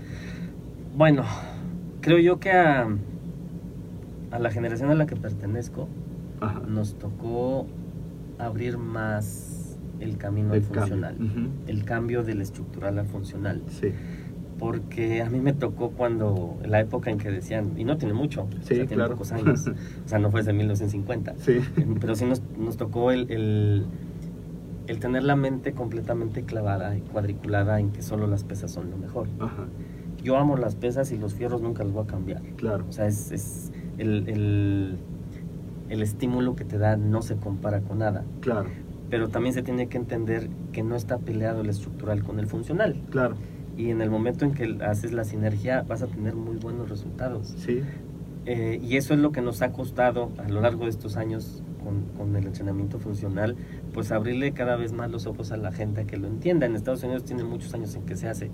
[0.96, 1.24] Bueno,
[2.00, 2.88] creo yo que a,
[4.30, 5.88] a la generación a la que pertenezco
[6.40, 6.60] Ajá.
[6.68, 7.66] nos tocó
[8.38, 10.80] abrir más el camino al cambio.
[10.80, 11.16] funcional,
[11.66, 13.62] el cambio del estructural al funcional.
[13.68, 13.88] Sí,
[14.58, 18.12] Porque a mí me tocó cuando, en la época en que decían, y no tiene
[18.14, 19.12] mucho, o Sí, sea, tiene claro.
[19.12, 19.66] pocos años,
[20.04, 21.58] o sea, no fue desde 1950, sí,
[22.00, 23.86] pero sí nos, nos tocó el, el,
[24.88, 28.96] el tener la mente completamente clavada y cuadriculada en que solo las pesas son lo
[28.96, 29.28] mejor.
[29.38, 29.66] ajá,
[30.24, 32.42] Yo amo las pesas y los fierros nunca los voy a cambiar.
[32.56, 34.96] claro, O sea, es, es el, el,
[35.88, 38.24] el estímulo que te da no se compara con nada.
[38.40, 38.70] claro,
[39.08, 42.96] Pero también se tiene que entender que no está peleado el estructural con el funcional.
[43.10, 43.36] claro,
[43.78, 47.54] Y en el momento en que haces la sinergia vas a tener muy buenos resultados.
[47.56, 47.80] sí,
[48.44, 51.62] Eh, y eso es lo que nos ha costado a lo largo de estos años
[51.84, 53.56] con, con el entrenamiento funcional,
[53.94, 56.66] pues abrirle cada vez más los ojos a la gente a que lo entienda.
[56.66, 58.50] En Estados Unidos tiene muchos años en que se hace,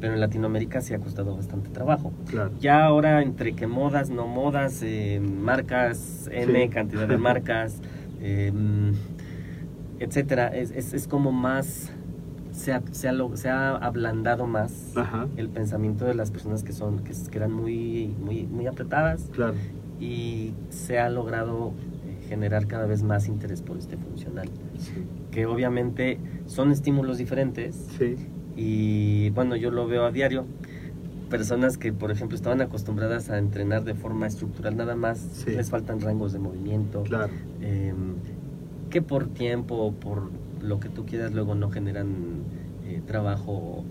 [0.00, 2.12] pero en Latinoamérica sí ha costado bastante trabajo.
[2.26, 6.68] claro, Ya ahora entre que modas, no modas, eh, marcas, N Sí.
[6.70, 7.80] cantidad de marcas,
[8.20, 8.52] eh,
[9.98, 11.92] etcétera, es, es, es como más,
[12.52, 16.62] se ha, se, ha, lo- se ha ablandado más ajá, el pensamiento de las personas
[16.62, 19.54] que son, que, que eran muy, muy, muy apretadas claro,
[20.00, 21.72] y se ha logrado
[22.06, 24.92] eh, generar cada vez más interés por este funcional, sí,
[25.30, 28.16] que obviamente son estímulos diferentes sí,
[28.56, 30.44] y bueno, yo lo veo a diario.
[31.30, 35.52] Personas que, por ejemplo, estaban acostumbradas a entrenar de forma estructural nada más, Sí.
[35.52, 37.94] les faltan rangos de movimiento, claro, eh,
[38.90, 40.30] que por tiempo por
[40.62, 42.08] lo que tú quieras luego no generan
[42.86, 43.84] eh, trabajo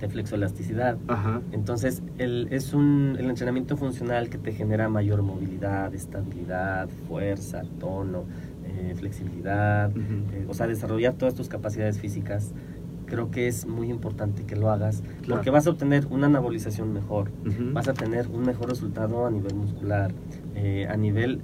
[0.00, 0.96] de flexoelasticidad.
[1.08, 1.42] Ajá.
[1.52, 8.24] Entonces, el, es un, el entrenamiento funcional que te genera mayor movilidad, estabilidad, fuerza, tono,
[8.64, 12.52] eh, flexibilidad, eh, o sea, desarrollar todas tus capacidades físicas.
[13.06, 15.34] Creo que es muy importante que lo hagas Claro.
[15.36, 17.30] porque vas a obtener una anabolización mejor,
[17.72, 20.12] vas a tener un mejor resultado a nivel muscular,
[20.54, 21.40] eh, a nivel,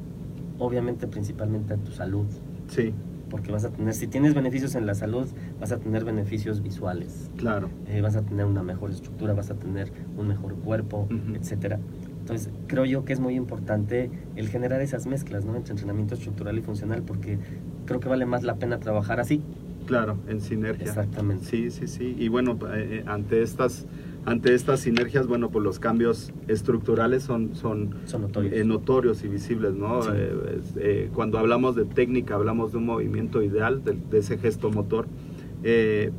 [0.58, 2.26] obviamente, principalmente a tu salud
[2.68, 2.94] Sí,
[3.30, 5.26] porque vas a tener, si tienes beneficios en la salud,
[5.60, 7.68] vas a tener beneficios visuales, claro.
[7.88, 11.34] eh, vas a tener una mejor estructura, vas a tener un mejor cuerpo, Ujú.
[11.34, 11.78] etcétera.
[12.20, 15.54] Entonces, creo yo que es muy importante el generar esas mezclas, ¿no?
[15.54, 17.38] Entre entrenamiento estructural y funcional, porque
[17.84, 19.40] creo que vale más la pena trabajar así.
[19.86, 20.86] Claro, en sinergia.
[20.86, 21.44] Exactamente.
[21.44, 22.16] Sí, sí, sí.
[22.18, 23.86] Y bueno, eh, eh, ante estas
[24.26, 28.52] ante estas sinergias, bueno, pues los cambios estructurales son son Son notorios.
[28.52, 30.02] eh, notorios y visibles, ¿no?
[30.02, 30.10] Sí.
[30.14, 34.70] Eh, eh, cuando hablamos de técnica, hablamos de un movimiento ideal, de, de ese gesto
[34.70, 35.06] motor,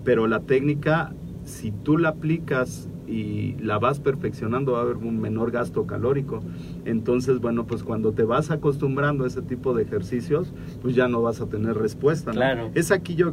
[0.04, 5.22] pero la técnica, si tú la aplicas y la vas perfeccionando, va a haber un
[5.22, 6.42] menor gasto calórico.
[6.84, 11.22] Entonces, bueno, pues cuando te vas acostumbrando a ese tipo de ejercicios, pues ya no
[11.22, 12.32] vas a tener respuesta.
[12.32, 12.36] ¿no?
[12.38, 12.72] Claro.
[12.76, 13.32] Es aquí yo,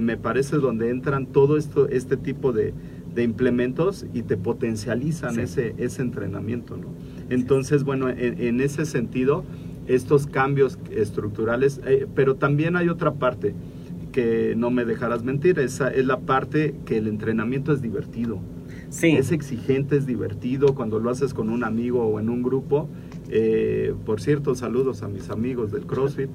[0.00, 2.74] me parece, donde entran todo esto, este tipo de,
[3.14, 5.40] de implementos y te potencializan Sí.
[5.42, 6.88] ese, ese entrenamiento, ¿no?
[7.30, 9.44] Entonces, bueno, en, en ese sentido,
[9.86, 13.54] estos cambios estructurales, eh, pero también hay otra parte
[14.12, 18.38] que no me dejarás mentir, esa es la parte que el entrenamiento es divertido.
[18.88, 22.88] Sí, Es exigente, es divertido cuando lo haces con un amigo o en un grupo.
[23.28, 26.30] Eh, por cierto, saludos a mis amigos del CrossFit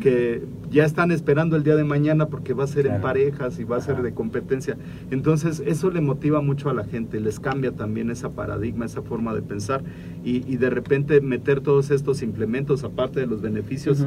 [0.00, 3.64] que ya están esperando el día de mañana porque va a ser en parejas y
[3.64, 4.76] va a ser de competencia.
[5.10, 9.34] Entonces, eso le motiva mucho a la gente, les cambia también esa paradigma, esa forma
[9.34, 9.82] de pensar
[10.24, 14.04] y, y de repente meter todos estos implementos, aparte de los beneficios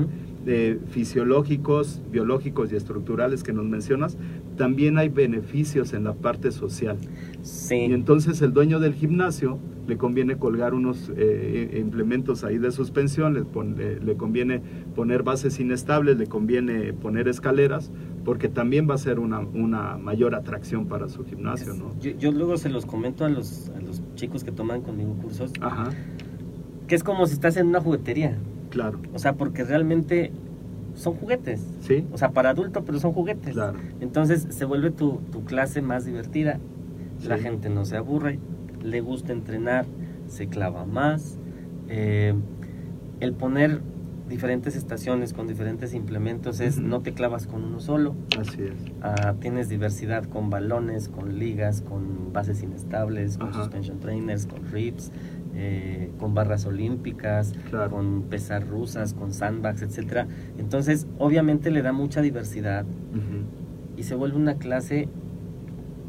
[0.47, 4.17] eh, fisiológicos, biológicos y estructurales que nos mencionas,
[4.57, 6.97] también hay beneficios en la parte social.
[7.41, 7.75] sí.
[7.89, 13.33] Y entonces el dueño del gimnasio le conviene colgar unos eh, implementos ahí de suspensión,
[13.33, 14.61] le, pon- le- le conviene
[14.95, 17.91] poner bases inestables, le conviene poner escaleras,
[18.23, 21.97] porque también va a ser una, una mayor atracción para su gimnasio, ¿no?
[21.99, 25.51] Yo, yo luego se los comento a los, a los chicos que toman conmigo cursos,
[25.61, 25.89] Ajá,
[26.87, 28.37] que es como si estás en una juguetería.
[28.69, 28.99] claro.
[29.13, 30.31] O sea, porque realmente
[30.95, 31.65] son juguetes.
[31.81, 33.53] Sí, O sea, para adulto, pero son juguetes.
[33.53, 33.77] claro.
[33.99, 36.59] Entonces se vuelve tu, tu clase más divertida.
[37.27, 38.39] La gente no se aburre,
[38.83, 39.85] le gusta entrenar,
[40.27, 41.37] se clava más.
[41.87, 42.33] Eh,
[43.19, 43.81] el poner
[44.27, 48.15] diferentes estaciones con diferentes implementos es no te clavas con uno solo.
[48.39, 48.73] Así es.
[49.01, 53.59] Ah, tienes diversidad con balones, con ligas, con bases inestables, con Ajá.
[53.63, 55.11] suspension trainers, con rips,
[55.55, 57.91] eh, con barras olímpicas, Claro.
[57.91, 60.27] con pesas rusas, con sandbags, etcétera.
[60.57, 62.85] Entonces, obviamente le da mucha diversidad
[63.97, 65.09] y se vuelve una clase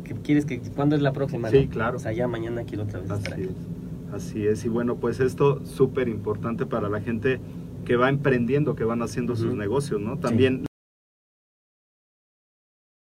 [0.05, 1.49] que quieres que ¿cuándo es la próxima?
[1.51, 1.71] Sí, no?
[1.71, 1.97] claro.
[1.97, 3.51] O sea, ya mañana quiero otra vez estar Así aquí.
[3.53, 4.15] es.
[4.15, 4.65] Así es.
[4.65, 7.41] Y bueno, pues esto súper importante para la gente
[7.85, 10.19] que va emprendiendo, que van haciendo sus negocios, ¿no?
[10.19, 10.65] También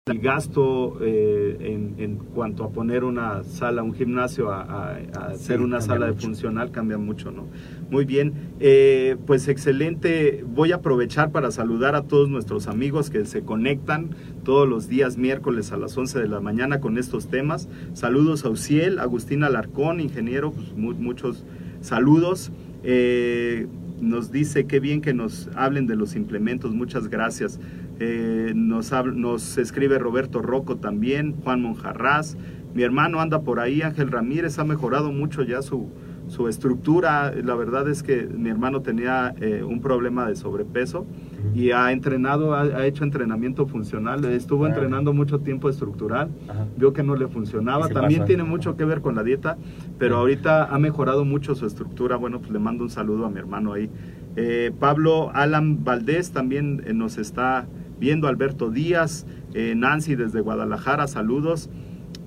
[0.07, 5.29] el gasto eh, en, en cuanto a poner una sala, un gimnasio, a, a- a
[5.35, 7.45] Sí, hacer una sala de funcional cambia mucho, ¿no?
[7.89, 10.43] Muy bien, Eh, pues excelente.
[10.55, 14.09] Voy a aprovechar para saludar a todos nuestros amigos que se conectan
[14.43, 17.67] todos los días miércoles a las 11 de la mañana con estos temas.
[17.93, 21.45] Saludos a Uciel, Agustín Alarcón, ingeniero, pues, mu- muchos
[21.81, 22.51] saludos.
[22.83, 23.67] Eh,
[24.01, 27.59] nos dice qué bien que nos hablen de los implementos, muchas gracias.
[27.99, 32.35] Eh, nos, nos escribe Roberto Rocco también, Juan Monjarraz.
[32.73, 35.89] Mi hermano anda por ahí, Ángel Ramírez, ha mejorado mucho ya su,
[36.27, 37.33] su estructura.
[37.43, 41.07] La verdad es que mi hermano tenía eh, un problema de sobrepeso
[41.55, 44.23] y ha entrenado, ha, ha hecho entrenamiento funcional.
[44.25, 44.69] Estuvo Ah.
[44.69, 46.67] entrenando mucho tiempo estructural Ajá.
[46.77, 47.87] vio que no le funcionaba.
[47.89, 48.27] También pasó.
[48.27, 49.57] tiene mucho que ver con la dieta,
[49.97, 52.15] pero ahorita ha mejorado mucho su estructura.
[52.17, 53.89] Bueno, pues le mando un saludo a mi hermano ahí.
[54.35, 57.65] Eh, Pablo Alan Valdés también eh, nos está
[57.99, 61.69] viendo, Alberto Díaz, eh, Nancy desde Guadalajara, saludos.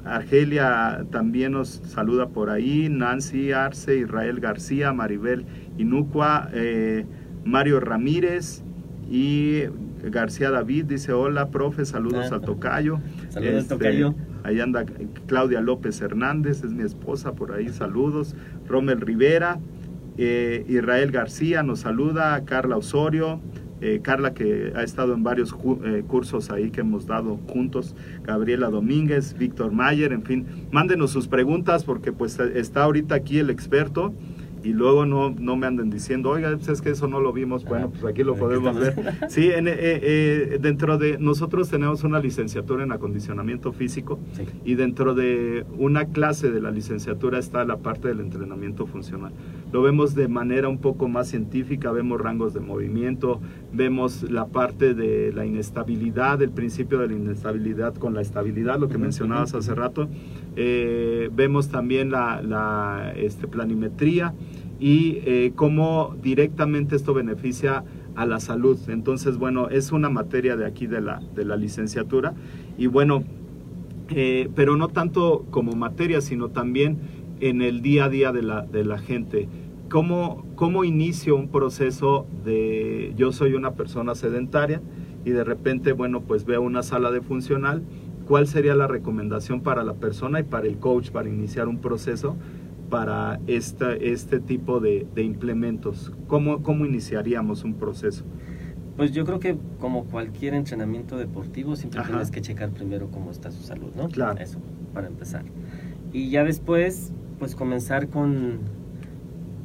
[0.04, 5.44] Argelia también nos saluda por ahí, Nancy Arce, Israel García, Maribel
[5.76, 7.04] Inucua, eh,
[7.44, 8.62] Mario Ramírez
[9.10, 9.64] y
[10.02, 12.98] García David dice hola profe, saludos Ah, al tocayo.
[13.28, 14.14] Saludos, Este, tocayo.
[14.42, 14.86] Ahí anda
[15.26, 18.34] Claudia López Hernández, es mi esposa por ahí, saludos.
[18.66, 19.58] Rommel Rivera,
[20.16, 23.38] eh, Israel García nos saluda, Carla Osorio,
[23.80, 28.68] eh, Carla que ha estado en varios eh, cursos ahí que hemos dado juntos, Gabriela
[28.68, 34.12] Domínguez, Víctor Mayer, en fin, mándenos sus preguntas porque pues está ahorita aquí el experto
[34.62, 37.64] y luego no, no me anden diciendo, oiga, pues es que eso no lo vimos.
[37.64, 37.94] Bueno, Ajá.
[38.00, 38.94] pues aquí lo podemos ver.
[39.28, 44.44] Sí, en, eh, eh, dentro de nosotros tenemos una licenciatura en acondicionamiento físico Sí.
[44.64, 49.32] y dentro de una clase de la licenciatura está la parte del entrenamiento funcional.
[49.72, 53.40] Lo vemos de manera un poco más científica, vemos rangos de movimiento,
[53.72, 58.88] vemos la parte de la inestabilidad, el principio de la inestabilidad con la estabilidad, lo
[58.88, 60.08] que mencionabas hace rato.
[60.56, 64.34] Eh, vemos también la, la, este, planimetría
[64.80, 67.84] y eh, cómo directamente esto beneficia
[68.16, 68.78] a la salud.
[68.88, 72.34] Entonces, bueno, es una materia de aquí de la, de la licenciatura
[72.78, 73.22] y bueno,
[74.08, 76.98] eh, pero no tanto como materia, sino también
[77.40, 79.48] en el día a día de la, de la gente.
[79.90, 84.80] ¿Cómo, ¿Cómo inicio un proceso de yo soy una persona sedentaria
[85.24, 87.82] y de repente, bueno, pues veo una sala de funcional?
[88.26, 92.36] ¿Cuál sería la recomendación para la persona y para el coach para iniciar un proceso
[92.90, 96.12] para esta, este tipo de, de implementos?
[96.26, 98.24] ¿Cómo, ¿Cómo iniciaríamos un proceso?
[98.96, 102.10] Pues yo creo que como cualquier entrenamiento deportivo, siempre Ajá.
[102.10, 104.08] tienes que checar primero cómo está su salud, ¿no?
[104.08, 104.38] Claro.
[104.40, 104.58] Eso,
[104.92, 105.44] para empezar.
[106.12, 108.58] Y ya después, pues comenzar con,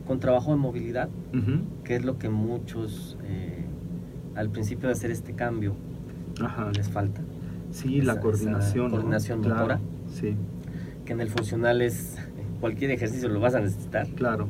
[0.07, 1.63] con trabajo de movilidad, Ujú.
[1.83, 3.65] que es lo que muchos eh,
[4.35, 5.73] al principio de hacer este cambio
[6.39, 6.71] Ajá.
[6.71, 7.21] les falta.
[7.71, 8.85] Sí, esa- la esa coordinación.
[8.85, 8.91] ¿no?
[8.91, 9.79] coordinación Claro, motora.
[10.07, 10.35] Sí,
[11.03, 12.15] Que en el funcional es
[12.59, 14.47] cualquier ejercicio lo vas a necesitar, claro.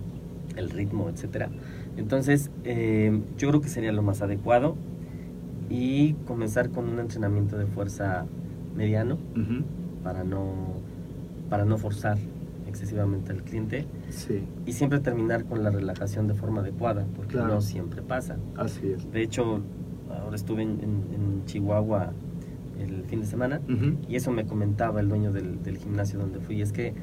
[0.55, 1.49] el ritmo, etcétera.
[1.97, 4.75] Entonces, eh, yo creo que sería lo más adecuado
[5.69, 8.25] y comenzar con un entrenamiento de fuerza
[8.75, 9.17] mediano
[10.03, 10.53] para no,
[11.49, 12.17] para no forzar
[12.67, 17.55] excesivamente al cliente Sí, y siempre terminar con la relajación de forma adecuada, porque Claro.
[17.55, 18.37] no siempre pasa.
[18.57, 19.09] así es.
[19.11, 19.61] De hecho,
[20.21, 22.11] ahora estuve en, en- en Chihuahua
[22.79, 23.61] el fin de semana
[24.09, 26.93] y eso me comentaba el dueño del, del gimnasio donde fui, es que,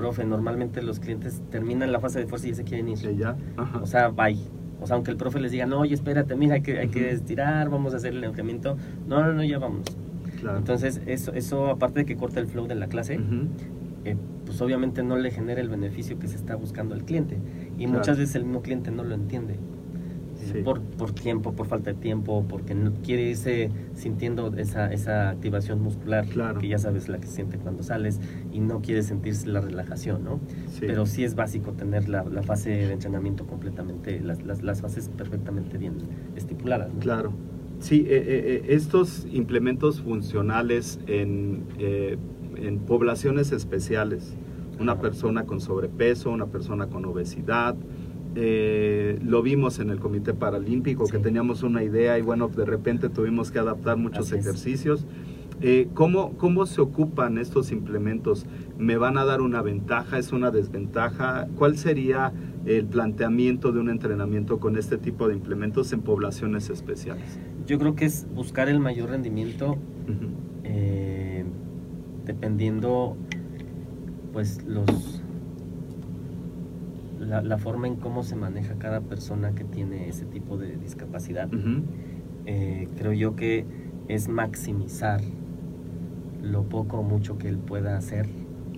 [0.00, 2.98] profe, normalmente los clientes terminan la fase de fuerza y ya se quieren ir.
[2.98, 3.36] Que ya.
[3.56, 3.78] Ajá.
[3.82, 4.38] O sea, bye.
[4.80, 7.10] O sea, aunque el profe les diga, no, oye, espérate, mira, hay que, hay que
[7.10, 8.76] estirar, vamos a hacer el enfriamiento.
[9.06, 9.82] No, no, no, ya vamos.
[10.40, 10.56] claro.
[10.58, 13.20] Entonces, eso, eso aparte de que corta el flow de la clase,
[14.06, 17.36] eh, pues obviamente no le genera el beneficio que se está buscando al cliente.
[17.76, 17.98] Y Claro.
[17.98, 19.56] muchas veces el mismo cliente no lo entiende.
[20.52, 20.62] Sí.
[20.62, 25.80] Por, por tiempo, por falta de tiempo, porque no quiere irse sintiendo esa, esa activación
[25.82, 26.58] muscular, Claro.
[26.60, 28.20] que ya sabes la que se siente cuando sales,
[28.52, 30.40] y no quiere sentirse la relajación, ¿no?
[30.68, 30.80] Sí.
[30.80, 35.08] Pero sí es básico tener la, la fase de entrenamiento completamente, las, las, las fases
[35.08, 35.94] perfectamente bien
[36.36, 36.92] estipuladas.
[36.94, 37.00] ¿no?
[37.00, 37.32] Claro.
[37.78, 42.18] Sí, eh, eh, eh, estos implementos funcionales en, eh,
[42.56, 44.34] en poblaciones especiales,
[44.78, 47.76] una persona con sobrepeso, una persona con obesidad,
[48.36, 53.08] eh, lo vimos en el Comité Paralímpico, que teníamos una idea y bueno, de repente
[53.08, 55.06] tuvimos que adaptar muchos ejercicios.
[55.62, 58.46] Eh, ¿cómo, ¿Cómo se ocupan estos implementos?
[58.78, 60.18] ¿Me van a dar una ventaja?
[60.18, 61.48] ¿Es una desventaja?
[61.56, 62.32] ¿Cuál sería
[62.64, 67.38] el planteamiento de un entrenamiento con este tipo de implementos en poblaciones especiales?
[67.66, 69.76] Yo creo que es buscar el mayor rendimiento
[70.64, 71.44] eh,
[72.24, 73.16] dependiendo
[74.32, 75.19] pues los
[77.30, 81.48] la, la forma en cómo se maneja cada persona que tiene ese tipo de discapacidad.
[82.46, 83.64] Eh, creo yo que
[84.08, 85.20] es maximizar
[86.42, 88.26] lo poco o mucho que él pueda hacer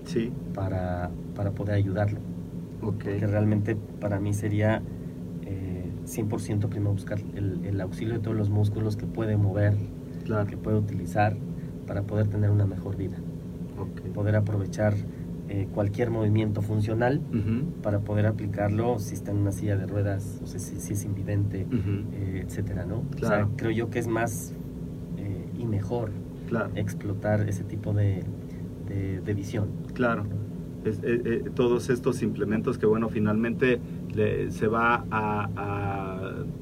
[0.03, 2.19] Sí, para, para poder ayudarlo
[2.81, 2.97] ok.
[3.03, 4.81] que realmente para mí sería
[5.45, 9.75] eh, 100% primero buscar el, el auxilio de todos los músculos que puede mover
[10.25, 11.35] Claro, que puede utilizar
[11.87, 13.17] para poder tener una mejor vida
[13.79, 14.13] ok.
[14.13, 14.93] poder aprovechar
[15.49, 17.21] eh, cualquier movimiento funcional
[17.81, 21.03] para poder aplicarlo si está en una silla de ruedas o sea, si, si es
[21.05, 21.67] invidente,
[22.13, 22.99] eh, etcétera, ¿no?
[22.99, 23.47] O Claro.
[23.47, 24.53] sea, creo yo que es más
[25.17, 26.11] eh, y mejor
[26.47, 28.23] Claro, explotar ese tipo de,
[28.87, 29.67] de, de visión.
[29.93, 30.25] claro.
[30.85, 30.99] Es-
[31.55, 33.79] todos estos implementos que, bueno, finalmente
[34.13, 36.02] le- se va a, a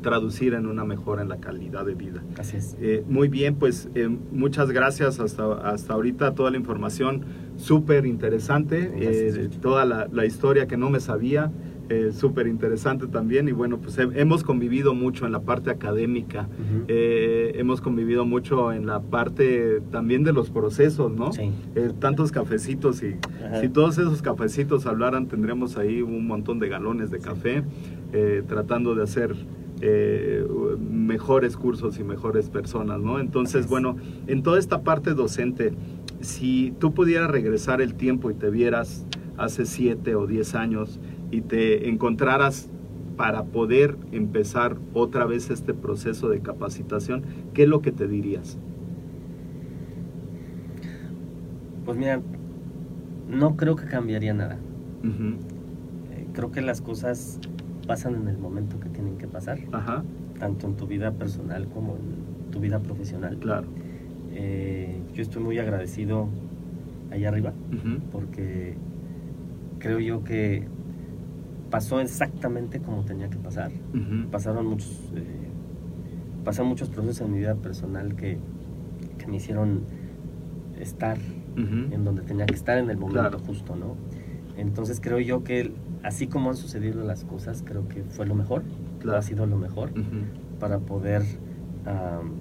[0.02, 2.22] traducir en una mejora en la calidad de vida.
[2.38, 2.76] Así es.
[2.82, 7.22] Eh, muy bien, pues eh, muchas gracias hasta, hasta ahorita, toda la información
[7.58, 11.52] súper interesante, eh, toda la, la historia que no me sabía,
[12.14, 16.48] súper interesante también y bueno, pues he- hemos convivido mucho en la parte académica,
[16.88, 21.34] hemos convivido mucho en la parte también de los procesos, ¿no?
[21.34, 21.52] Sí.
[22.00, 23.60] Tantos cafecitos y Ajá.
[23.60, 27.62] si todos esos cafecitos hablaran tendríamos ahí un montón de galones de café
[28.48, 29.36] tratando de hacer
[29.82, 30.46] eh,
[30.80, 33.20] mejores cursos y mejores personas, ¿no?
[33.20, 33.96] Entonces, bueno,
[34.28, 35.74] en toda esta parte docente,
[36.20, 39.06] si tú pudieras regresar el tiempo y te vieras
[39.38, 41.00] hace siete o diez años
[41.32, 42.70] y te encontraras
[43.18, 47.24] para poder empezar otra vez este proceso de capacitación,
[47.54, 48.58] ¿qué es lo que te dirías?
[51.86, 52.22] Pues mira,
[53.28, 54.60] no creo que cambiaría nada.
[55.04, 57.40] Eh, creo que las cosas
[57.92, 60.02] pasan en el momento que tienen que pasar, Ajá,
[60.40, 63.38] tanto en tu vida personal como en tu vida profesional.
[63.38, 63.68] claro.
[64.34, 66.30] Eh, yo estoy muy agradecido
[67.12, 67.52] allá arriba
[68.14, 68.76] porque
[69.80, 70.64] creo yo que
[71.70, 73.72] pasó exactamente como tenía que pasar.
[74.32, 75.26] Pasaron muchos, eh,
[76.46, 78.38] pasaron muchos procesos en mi vida personal que,
[79.18, 79.82] que me hicieron
[80.80, 81.18] estar
[81.58, 83.40] en donde tenía que estar en el momento Claro.
[83.40, 83.98] justo, ¿no?
[84.56, 85.74] Entonces creo yo que
[86.04, 88.64] así como han sucedido las cosas, creo que fue lo mejor,
[89.00, 89.18] Claro.
[89.20, 89.92] ha sido lo mejor
[90.60, 91.22] para poder
[91.86, 92.34] am,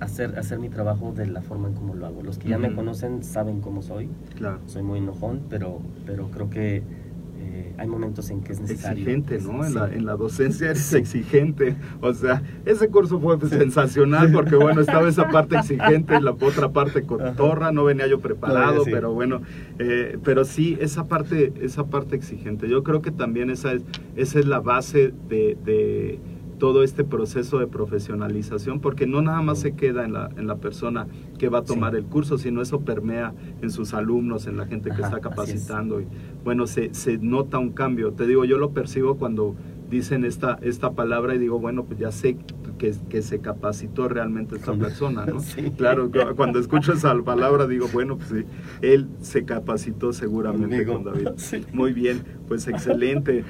[0.00, 2.22] hacer, hacer mi trabajo de la forma en como lo hago.
[2.22, 4.60] Los que ya me conocen saben cómo soy, Claro.
[4.66, 6.82] soy muy enojón, pero, pero creo que
[7.56, 9.02] eh, hay momentos en que es necesario.
[9.02, 9.64] Exigente, ¿no?
[9.64, 11.74] En, la, en la docencia eres exigente.
[12.00, 16.70] O sea, ese curso fue sensacional porque, bueno, estaba esa parte exigente y la otra
[16.70, 17.72] parte cotorra.
[17.72, 18.90] No venía yo preparado, Sí.
[18.92, 19.40] pero bueno,
[19.78, 22.68] eh, pero sí, esa parte, esa parte exigente.
[22.68, 23.82] Yo creo que también esa es,
[24.16, 26.18] esa es la base de, de
[26.58, 30.56] todo este proceso de profesionalización, porque no nada más se queda en la, en la
[30.56, 31.06] persona
[31.38, 31.98] que va a tomar Sí.
[31.98, 35.22] el curso, sino eso permea en sus alumnos, en la gente que Ajá, está es.
[35.22, 36.00] capacitando.
[36.00, 36.06] Y
[36.44, 38.12] bueno, se, se nota un cambio.
[38.12, 39.54] Te digo, yo lo percibo cuando
[39.90, 42.36] dicen esta, esta palabra y digo, bueno, pues ya sé
[42.78, 45.40] que, que se capacitó realmente esta persona, ¿no?
[45.40, 45.70] Sí.
[45.76, 48.44] Claro, cu- cuando escucho esa palabra digo, bueno, pues sí,
[48.82, 50.94] él se capacitó seguramente Conmigo.
[50.94, 51.28] con David.
[51.36, 51.60] Sí.
[51.72, 53.40] Muy bien, pues excelente.
[53.40, 53.44] Eh,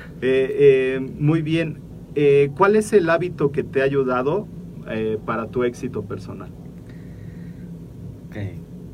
[1.01, 1.79] eh, muy bien.
[2.19, 4.49] Eh, ¿Cuál es el hábito que te ha ayudado
[4.89, 6.49] eh, para tu éxito personal?
[8.27, 8.37] Ok.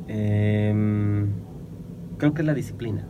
[0.08, 1.28] Em,
[2.18, 3.06] creo que es la disciplina.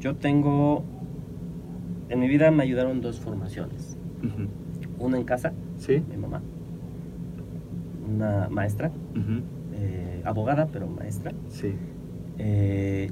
[0.00, 0.84] Yo tengo,
[2.10, 3.96] en mi vida me ayudaron dos formaciones.
[4.98, 6.02] Una en casa, ¿Sí?
[6.10, 6.42] mi mamá,
[8.06, 8.90] una maestra,
[9.74, 11.32] eh, abogada, pero maestra.
[11.48, 11.74] Sí.
[12.38, 13.10] Eh,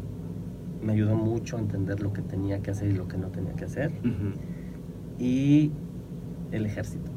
[0.82, 3.54] me ayudó mucho a entender lo que tenía que hacer y lo que no tenía
[3.54, 3.90] que hacer.
[5.18, 5.72] Y
[6.52, 7.10] el ejército.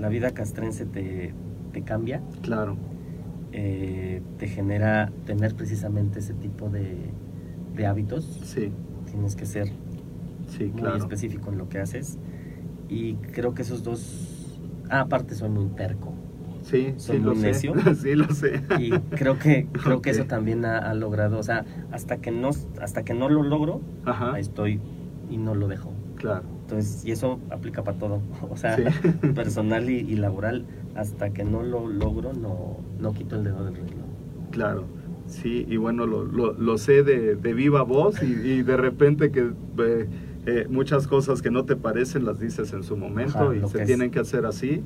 [0.00, 1.32] La vida castrense te,
[1.72, 2.76] te cambia, Claro.
[3.52, 6.96] eh, te genera tener precisamente ese tipo de,
[7.74, 8.24] de hábitos.
[8.44, 8.70] Sí,
[9.10, 9.68] Tienes que ser
[10.48, 10.96] sí, muy claro.
[10.96, 12.18] específico en lo que haces.
[12.88, 14.60] Y creo que esos dos...
[14.90, 16.12] Ah, aparte soy muy terco.
[16.62, 17.46] Sí, Soy sí lo muy sé.
[17.48, 17.74] necio.
[18.02, 18.60] sí lo sé.
[18.78, 22.50] Y creo que, creo que eso también ha, ha logrado, o sea, hasta que no,
[22.80, 24.80] hasta que no lo logro, Ajá, ahí estoy
[25.30, 25.92] y no lo dejo.
[26.16, 26.42] Claro.
[26.62, 28.82] Entonces, y eso aplica para todo, o sea, Sí.
[29.34, 30.64] personal y, y laboral,
[30.94, 33.90] hasta que no lo logro, no, no quito el dedo del reloj.
[34.50, 34.84] Claro,
[35.26, 39.30] sí, y bueno, lo, lo, lo sé de, de viva voz y, y de repente
[39.30, 40.08] que eh,
[40.46, 43.84] eh, muchas cosas que no te parecen las dices en su momento Ajá, y se
[43.84, 44.82] tienen que hacer así,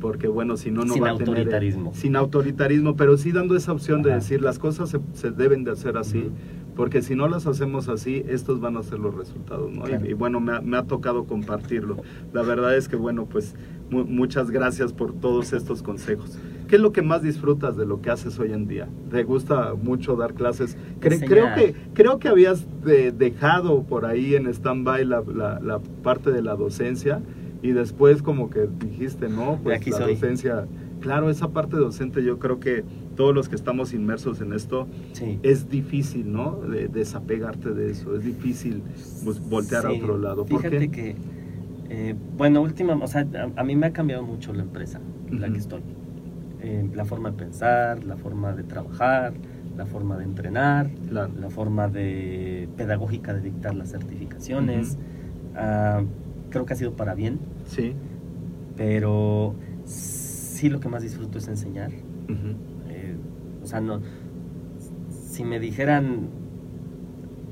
[0.00, 1.28] porque bueno, si no, no Sin va a tener...
[1.28, 1.94] eh, autoritarismo.
[1.94, 5.70] sin autoritarismo, pero sí dando esa opción de decir las cosas se, se deben de
[5.72, 6.30] hacer así.
[6.76, 9.84] Porque si no las hacemos así, estos van a ser los resultados, ¿no?
[9.86, 10.06] Y- Claro.
[10.06, 11.96] Y, bueno, me ha, me ha tocado compartirlo.
[12.34, 13.54] La verdad es que, bueno, pues
[13.90, 16.38] mu- muchas gracias por todos estos consejos.
[16.68, 18.88] ¿Qué es lo que más disfrutas de lo que haces hoy en día?
[19.10, 20.76] ¿Te gusta mucho dar clases?
[21.00, 25.78] Cre- creo, que, creo que habías de- dejado por ahí en stand-by la, la- la
[26.02, 27.22] parte de la docencia
[27.62, 30.14] y después como que dijiste, no, pues aquí la soy.
[30.14, 30.66] docencia...
[31.00, 32.82] Claro, esa parte docente yo creo que
[33.16, 35.38] todos los que estamos inmersos en esto, Sí.
[35.42, 36.56] es difícil, ¿no?
[36.60, 38.82] De, desapegarte de eso, es difícil
[39.24, 40.44] pues, voltear a otro lado.
[40.46, 40.90] ¿Por Fíjate qué?
[40.90, 41.16] que,
[41.88, 45.00] eh, bueno, última, o sea, a, a mí me ha cambiado mucho la empresa
[45.30, 45.80] en la que estoy.
[46.62, 49.32] Eh, la forma de pensar, la forma de trabajar,
[49.76, 51.32] la forma de entrenar, Claro.
[51.38, 54.98] la forma de pedagógica de dictar las certificaciones.
[55.54, 56.02] Ah,
[56.50, 57.92] creo que ha sido para bien, Sí.
[58.76, 59.54] pero
[59.84, 61.90] sí lo que más disfruto es enseñar.
[63.66, 64.00] O sea, no.
[65.28, 66.28] Si me dijeran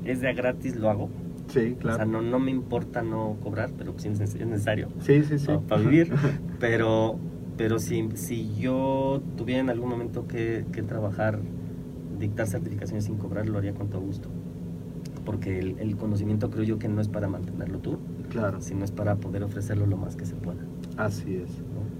[0.05, 1.09] es de a gratis, lo hago.
[1.47, 1.97] Sí, O claro.
[1.97, 5.37] sea, no, no me importa no cobrar, pero sí es neces- es necesario Sí, sí,
[5.37, 5.47] sí.
[5.67, 6.11] para vivir.
[6.59, 7.19] Pero,
[7.57, 11.39] pero si, si yo tuviera en algún momento que, que trabajar,
[12.17, 14.29] dictar certificaciones sin cobrar, lo haría con todo gusto.
[15.25, 17.97] Porque el, el conocimiento creo yo que no es para mantenerlo tú,
[18.29, 20.61] Claro, sino es para poder ofrecerlo lo más que se pueda.
[20.97, 21.49] Así es.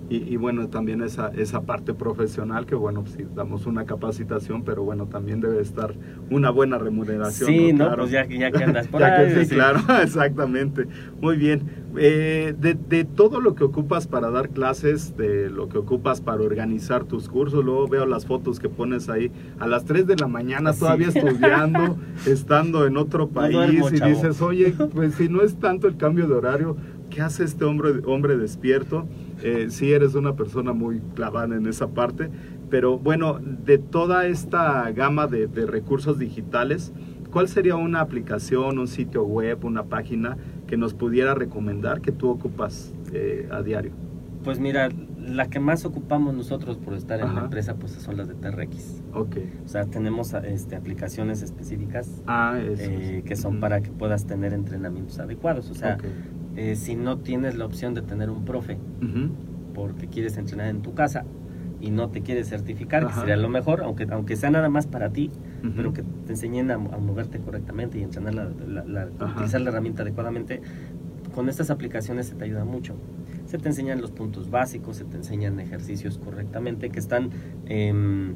[0.08, 4.84] Y, y bueno, también esa, esa parte profesional que bueno, sí, damos una capacitación, pero
[4.84, 5.96] bueno, también debe estar
[6.30, 7.50] una buena remuneración.
[7.50, 8.04] Sí, no, Claro.
[8.04, 9.34] pues ya, ya que andas por Ya que ahí.
[9.34, 9.56] sí, sí.
[9.56, 10.86] claro, exactamente.
[11.20, 11.64] Muy bien.
[11.98, 16.41] Eh, de, de todo lo que ocupas para dar clases, de lo que ocupas para
[16.43, 20.28] organizar tus cursos, luego veo las fotos que pones ahí a las 3 de la
[20.28, 20.82] mañana Sí.
[20.82, 25.88] todavía estudiando, estando en otro país duermo, y dices, oye, pues si no es tanto
[25.88, 26.76] el cambio de horario,
[27.16, 29.07] ¿qué hace este hombre, hombre despierto?
[29.41, 32.30] Eh, sí eres una persona muy clavada en esa parte,
[32.70, 36.91] pero bueno, de toda esta gama de, de recursos digitales,
[37.32, 40.36] ¿cuál sería una aplicación, un sitio web, una página
[40.68, 43.93] que nos pudiera recomendar que tú ocupas eh, a diario?
[44.43, 47.36] Pues mira, la que más ocupamos nosotros por estar en Ajá.
[47.36, 49.01] la empresa pues son las de TRX.
[49.13, 49.38] Ok.
[49.63, 52.84] O sea, tenemos este, aplicaciones específicas Ah, eso.
[52.84, 55.72] eh, que son para que puedas tener entrenamientos adecuados.
[55.72, 56.03] O sea, Ok.
[56.56, 58.78] Eh, si no tienes la opción de tener un profe
[59.74, 61.26] porque quieres entrenar en tu casa
[61.82, 65.10] y no te quieres certificar, que sería lo mejor, aunque, aunque sea nada más para
[65.12, 65.30] ti,
[65.76, 69.34] pero que te enseñen a, a moverte correctamente y entrenar la, la- la- Ajá.
[69.36, 70.62] utilizar la herramienta adecuadamente,
[71.34, 72.95] con estas aplicaciones se te ayuda mucho.
[73.45, 77.30] Se te enseñan los puntos básicos, se te enseñan ejercicios correctamente que están
[77.68, 78.34] em,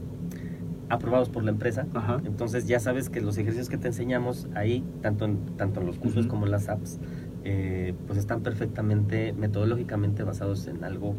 [0.90, 1.88] aprobados por la empresa.
[1.94, 2.20] Ajá.
[2.26, 5.98] Entonces ya sabes que los ejercicios que te enseñamos ahí, tanto en, tanto en los
[5.98, 7.00] cursos como en las apps,
[7.44, 11.16] eh, pues están perfectamente, metodológicamente basados en algo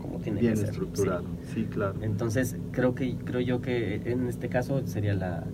[0.00, 0.68] como tiene Bien que ser.
[0.70, 1.24] estructurado.
[1.44, 1.54] Sí.
[1.54, 1.94] Sí, claro.
[2.02, 5.44] Entonces creo que creo yo que en este caso sería la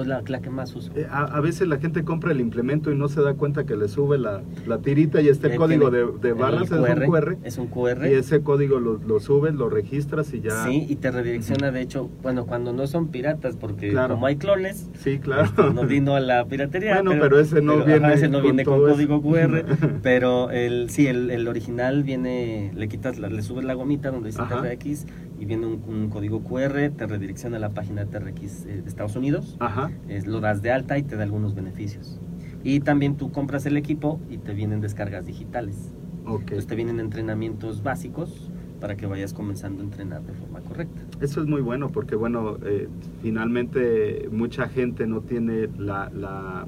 [0.00, 0.90] pues la, la que más uso.
[0.94, 3.76] Eh, A, a veces la gente compra el implemento y no se da cuenta que
[3.76, 6.78] le sube la, la tirita y está el Eh, código de, de el barras, es
[6.78, 7.36] un QR.
[7.44, 8.06] Es un QR.
[8.10, 10.64] Y ese código lo, lo subes, lo registras y ya.
[10.64, 14.14] Sí, y te redirecciona, de hecho, bueno, cuando no son piratas, porque Claro.
[14.14, 15.44] como hay clones, Sí, claro.
[15.44, 17.02] Este, no vino a la piratería.
[17.02, 18.94] Bueno, pero ese no viene ese no con viene con, eso.
[18.94, 19.64] código QR,
[20.02, 24.30] pero el sí, el, el original viene, le quitas, la- le subes la gomita donde
[24.30, 24.40] dice.
[24.48, 25.06] TRX
[25.40, 28.88] y viene un, un código QR, te redirecciona a la página de TRX eh, de
[28.88, 29.90] Estados Unidos, Ajá.
[30.08, 32.20] es- lo das de alta y te da algunos beneficios.
[32.62, 35.94] Y también tú compras el equipo y te vienen descargas digitales.
[36.26, 36.40] Ok.
[36.42, 41.00] Entonces te vienen entrenamientos básicos para que vayas comenzando a entrenar de forma correcta.
[41.22, 42.88] Eso es muy bueno porque, bueno, eh,
[43.22, 46.66] finalmente mucha gente no tiene la, la,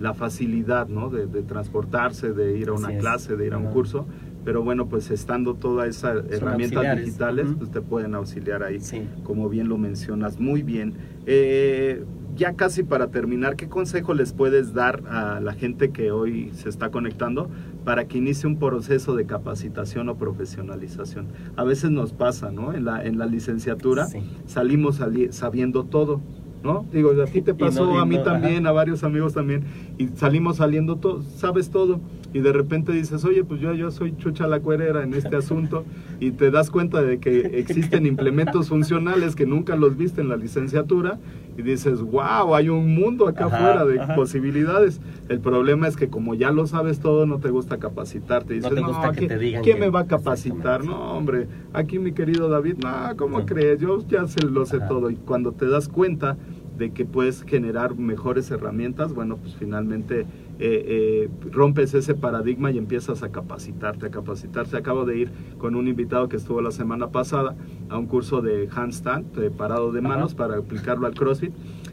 [0.00, 1.10] la facilidad, ¿no?
[1.10, 3.00] De, de transportarse, de ir a una Así es.
[3.00, 3.70] clase, de ir a un No.
[3.70, 4.06] curso.
[4.44, 8.80] Pero bueno, pues estando todas esas herramientas digitales, pues te pueden auxiliar ahí.
[8.80, 9.02] Sí.
[9.22, 10.94] como bien lo mencionas, muy bien.
[11.26, 12.04] Eh,
[12.36, 16.68] ya casi para terminar, ¿qué consejo les puedes dar a la gente que hoy se
[16.68, 17.50] está conectando
[17.84, 21.26] para que inicie un proceso de capacitación o profesionalización?
[21.56, 22.72] A veces nos pasa, ¿no?
[22.72, 24.20] En la, en la licenciatura Sí.
[24.46, 26.20] salimos sali- sabiendo todo.
[26.62, 26.84] ¿No?
[26.92, 29.64] Digo, a ti te pasó, no- a mí no, también, a varios amigos también,
[29.96, 32.00] y salimos saliendo todo, sabes todo,
[32.32, 35.84] y de repente dices, oye, pues yo, yo soy chucha la cuerera en este asunto,
[36.20, 40.36] y te das cuenta de que existen implementos funcionales que nunca los viste en la
[40.36, 41.18] licenciatura,
[41.58, 44.14] y dices, wow, hay un mundo acá Ajá, afuera de ajá.
[44.14, 45.00] posibilidades.
[45.28, 48.54] El problema es que como ya lo sabes todo, no te gusta capacitarte.
[48.54, 50.84] No Dices, te gusta que ¿quién- te digan ¿quién que- me va a capacitar?
[50.84, 53.46] No, hombre, aquí mi querido David, no, ¿cómo No.
[53.46, 53.80] crees?
[53.80, 54.88] Yo ya se lo sé Ajá.
[54.88, 55.10] todo.
[55.10, 56.36] Y cuando te das cuenta
[56.78, 60.24] de que puedes generar mejores herramientas, bueno, pues finalmente
[60.62, 60.84] eh,
[61.24, 64.76] eh, rompes ese paradigma y empiezas a capacitarte, a capacitarte.
[64.76, 67.56] Acabo de ir con un invitado que estuvo la semana pasada
[67.88, 71.52] a un curso de handstand, de parado de manos, para aplicarlo al CrossFit.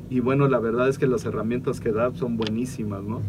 [0.09, 3.22] Y bueno, la verdad es que las herramientas que da son buenísimas, ¿no?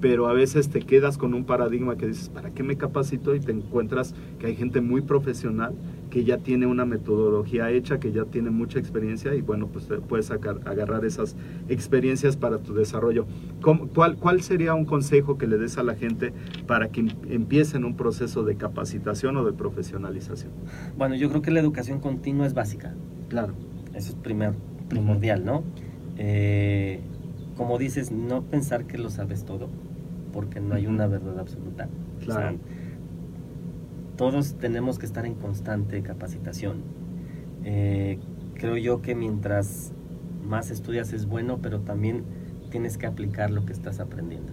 [0.00, 3.34] Pero a veces te quedas con un paradigma que dices, ¿para qué me capacito?
[3.34, 5.74] Y te encuentras que hay gente muy profesional
[6.10, 9.96] que ya tiene una metodología hecha, que ya tiene mucha experiencia y bueno, pues te
[9.98, 11.34] puedes sacar, agarrar esas
[11.68, 13.26] experiencias para tu desarrollo.
[13.60, 16.32] ¿Cómo- cuál, ¿Cuál sería un consejo que le des a la gente
[16.66, 20.52] para que em- empiecen un proceso de capacitación o de profesionalización?
[20.96, 22.94] Bueno, yo creo que la educación continua es básica.
[23.28, 23.54] Claro.
[23.94, 24.52] Eso es primer,
[24.88, 25.64] primordial, ¿no?
[26.18, 27.00] Eh,
[27.56, 29.68] como dices, no pensar que lo sabes todo,
[30.36, 31.88] porque no hay una verdad absoluta.
[32.18, 32.58] O sea, Claro.
[34.18, 36.82] todos tenemos que estar en constante capacitación.
[37.64, 38.18] Eh,
[38.54, 39.92] creo yo que mientras
[40.46, 42.22] más estudias es bueno, pero también
[42.70, 44.52] tienes que aplicar lo que estás aprendiendo.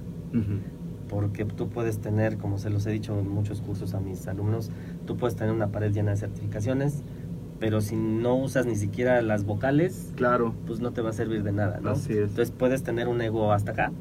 [1.09, 4.71] Porque tú puedes tener, como se los he dicho en muchos cursos a mis alumnos,
[5.05, 7.03] tú puedes tener una pared llena de certificaciones,
[7.63, 10.53] pero si no usas ni siquiera las vocales, Claro.
[10.67, 11.91] pues no te va a servir de nada, ¿no?
[11.91, 12.19] Así es.
[12.31, 13.93] Entonces puedes tener un ego hasta acá,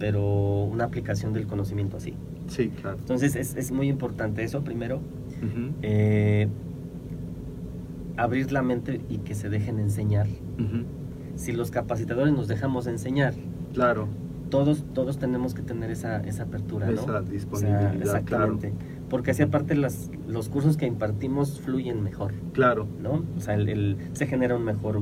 [0.00, 2.14] pero una aplicación del conocimiento así.
[2.48, 2.96] Sí, claro.
[2.98, 5.00] Entonces es, es muy importante eso primero,
[5.82, 6.48] eh,
[8.16, 10.26] abrir la mente y que se dejen enseñar.
[11.36, 13.34] Si los capacitadores nos dejamos enseñar,
[13.74, 14.08] Claro.
[14.50, 16.94] todos, todos tenemos que tener esa, esa apertura, ¿no?
[16.94, 18.58] Esa O sea, disponibilidad, claro.
[19.10, 22.86] Porque así aparte las, los cursos que impartimos fluyen mejor, Claro.
[23.02, 23.24] ¿no?
[23.36, 25.00] O sea, el, el- se genera un mejor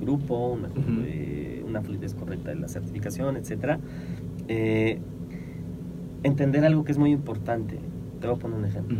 [0.00, 1.00] grupo, un mejor, Ujú.
[1.04, 3.78] eh, una fluidez correcta de la certificación, etcétera.
[4.48, 4.98] Eh,
[6.22, 7.78] entender algo que es muy importante.
[8.20, 8.98] Te voy a poner un ejemplo.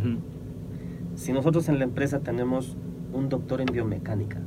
[1.15, 2.75] Si nosotros en la empresa tenemos
[3.13, 4.39] un doctor en biomecánica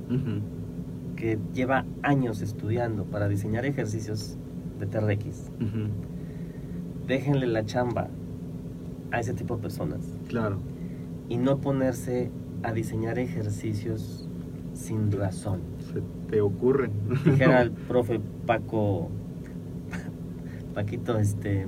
[1.17, 4.37] que lleva años estudiando para diseñar ejercicios
[4.79, 5.51] de TRX,
[7.07, 8.09] déjenle la chamba
[9.13, 10.59] a ese tipo de personas Claro.
[11.29, 12.31] y no ponerse
[12.63, 14.29] a diseñar ejercicios
[14.75, 15.61] sin razón.
[15.93, 16.91] Se te ocurren.
[17.25, 19.09] Dijera el profe Paco,
[20.75, 21.67] Paquito, este.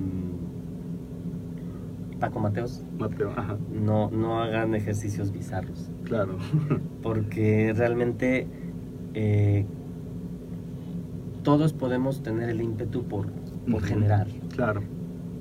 [2.19, 5.89] Paco Mateos, Mateo, ajá, no, no hagan ejercicios bizarros.
[6.03, 6.37] claro.
[7.01, 8.45] Porque realmente
[9.13, 9.65] eh,
[11.43, 13.27] todos podemos tener el ímpetu por,
[13.71, 14.27] por generar.
[14.53, 14.81] claro,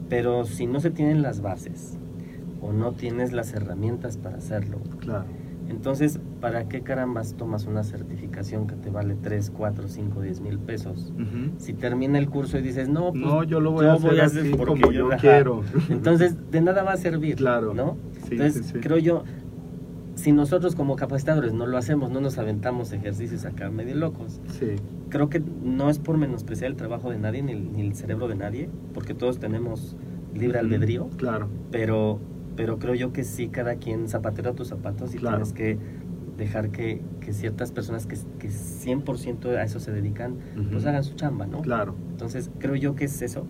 [0.08, 1.98] Pero si no se tienen las bases
[2.60, 5.26] o no tienes las herramientas para hacerlo, claro.
[5.68, 10.58] entonces, ¿para qué carambas tomas una certificación que te vale 3, 4, 5, 10 mil
[10.58, 11.12] pesos?
[11.58, 14.50] Si termina el curso y dices, no, pues, No, yo lo voy a hacer así
[14.56, 15.18] porque como yo ajá".
[15.18, 15.62] quiero.
[15.90, 17.74] Entonces, de nada va a servir, Claro.
[17.74, 17.96] ¿no?
[18.26, 18.78] Sí, Entonces, sí, sí.
[18.80, 19.24] creo yo,
[20.28, 24.72] si nosotros como capacitadores no lo hacemos, no nos aventamos ejercicios acá medio locos, Sí,
[25.08, 28.28] creo que no es por menospreciar el trabajo de nadie ni el, ni el cerebro
[28.28, 29.96] de nadie, porque todos tenemos
[30.34, 32.18] libre albedrío, claro, pero,
[32.56, 35.38] pero creo yo que sí, cada quien zapatero a tus zapatos y Claro.
[35.38, 35.78] tienes que
[36.36, 40.34] dejar que, que ciertas personas que, que 100% a eso se dedican,
[40.70, 40.88] pues Ujú.
[40.90, 41.62] hagan su chamba, ¿no?
[41.62, 41.94] claro.
[42.10, 43.46] Entonces, creo yo que es eso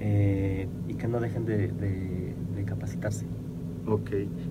[0.00, 3.26] eh, y que no dejen de, de- de capacitarse.
[3.86, 4.10] Ok,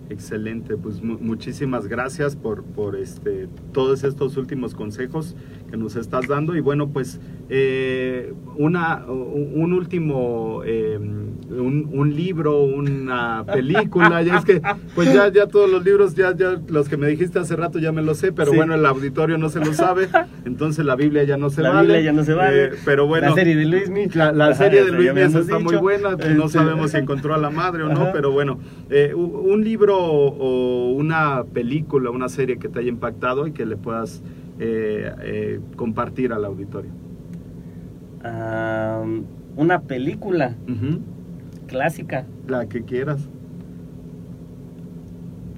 [0.10, 0.78] excelente.
[0.78, 5.36] Pues mu- muchísimas gracias por, por este, todos estos últimos consejos
[5.70, 6.56] que nos estás dando.
[6.56, 14.22] Y bueno, pues eh, una, un último, eh, un, un libro, una película.
[14.24, 14.62] ya es que,
[14.96, 17.92] pues ya, ya todos los libros, ya, ya los que me dijiste hace rato ya
[17.92, 18.58] me los sé, pero Sí.
[18.58, 20.08] bueno, el auditorio no se lo sabe.
[20.46, 21.82] Entonces la Biblia ya no se La vale.
[21.88, 22.66] Biblia ya no se vale.
[22.66, 23.30] Eh, pero bueno.
[23.30, 24.08] la serie de Luismi.
[24.14, 27.38] La, la Ajá, serie de Luis está muy buena, no Este, sabemos si encontró a
[27.38, 28.12] la madre o no, Ajá.
[28.14, 28.60] pero bueno,
[29.16, 34.24] un libro o una película, una serie que te haya impactado y que le puedas
[34.60, 36.92] eh, eh, compartir al auditorio.
[38.24, 39.04] Ah,
[39.56, 40.56] una película
[41.68, 42.26] clásica.
[42.48, 43.28] La que quieras.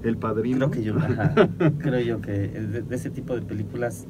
[0.03, 0.69] El padrino.
[0.69, 1.33] Creo que yo, ajá,
[1.79, 4.05] creo yo que de, de ese tipo de películas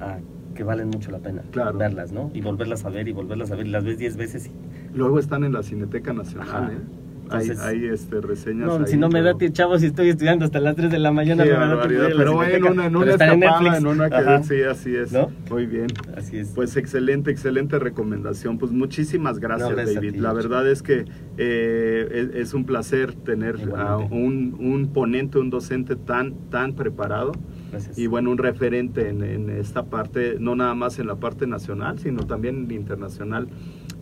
[0.00, 0.18] ah,
[0.54, 1.78] que valen mucho la pena Claro.
[1.78, 2.30] verlas, ¿no?
[2.34, 5.18] Y volverlas a ver y volverlas a ver y las ves 10 veces y Luego
[5.18, 6.48] están en la Cineteca Nacional.
[6.48, 6.72] Ajá.
[6.72, 6.78] ¿eh?
[7.30, 8.66] Hay, Entonces- hay, este, reseñas.
[8.66, 11.10] No, ahí, si no me da chavos, si estoy estudiando hasta las 3 de la
[11.12, 13.78] mañana, no me da tiempo pero bueno, en una, en una en escapada, Netflix.
[13.78, 15.12] en una que sí, así es.
[15.12, 15.30] ¿No?
[15.50, 15.86] Muy bien.
[16.16, 16.48] Así es.
[16.54, 18.58] Pues excelente, excelente recomendación.
[18.58, 20.12] Pues muchísimas gracias, No, gracias David.
[20.14, 21.04] ti, La verdad es que
[21.38, 27.32] eh, es, es un placer tener a un, un ponente, un docente tan, tan preparado
[27.70, 27.98] Gracias.
[27.98, 31.98] y bueno, un referente en, en esta parte, no nada más en la parte nacional,
[31.98, 33.48] sino también internacional,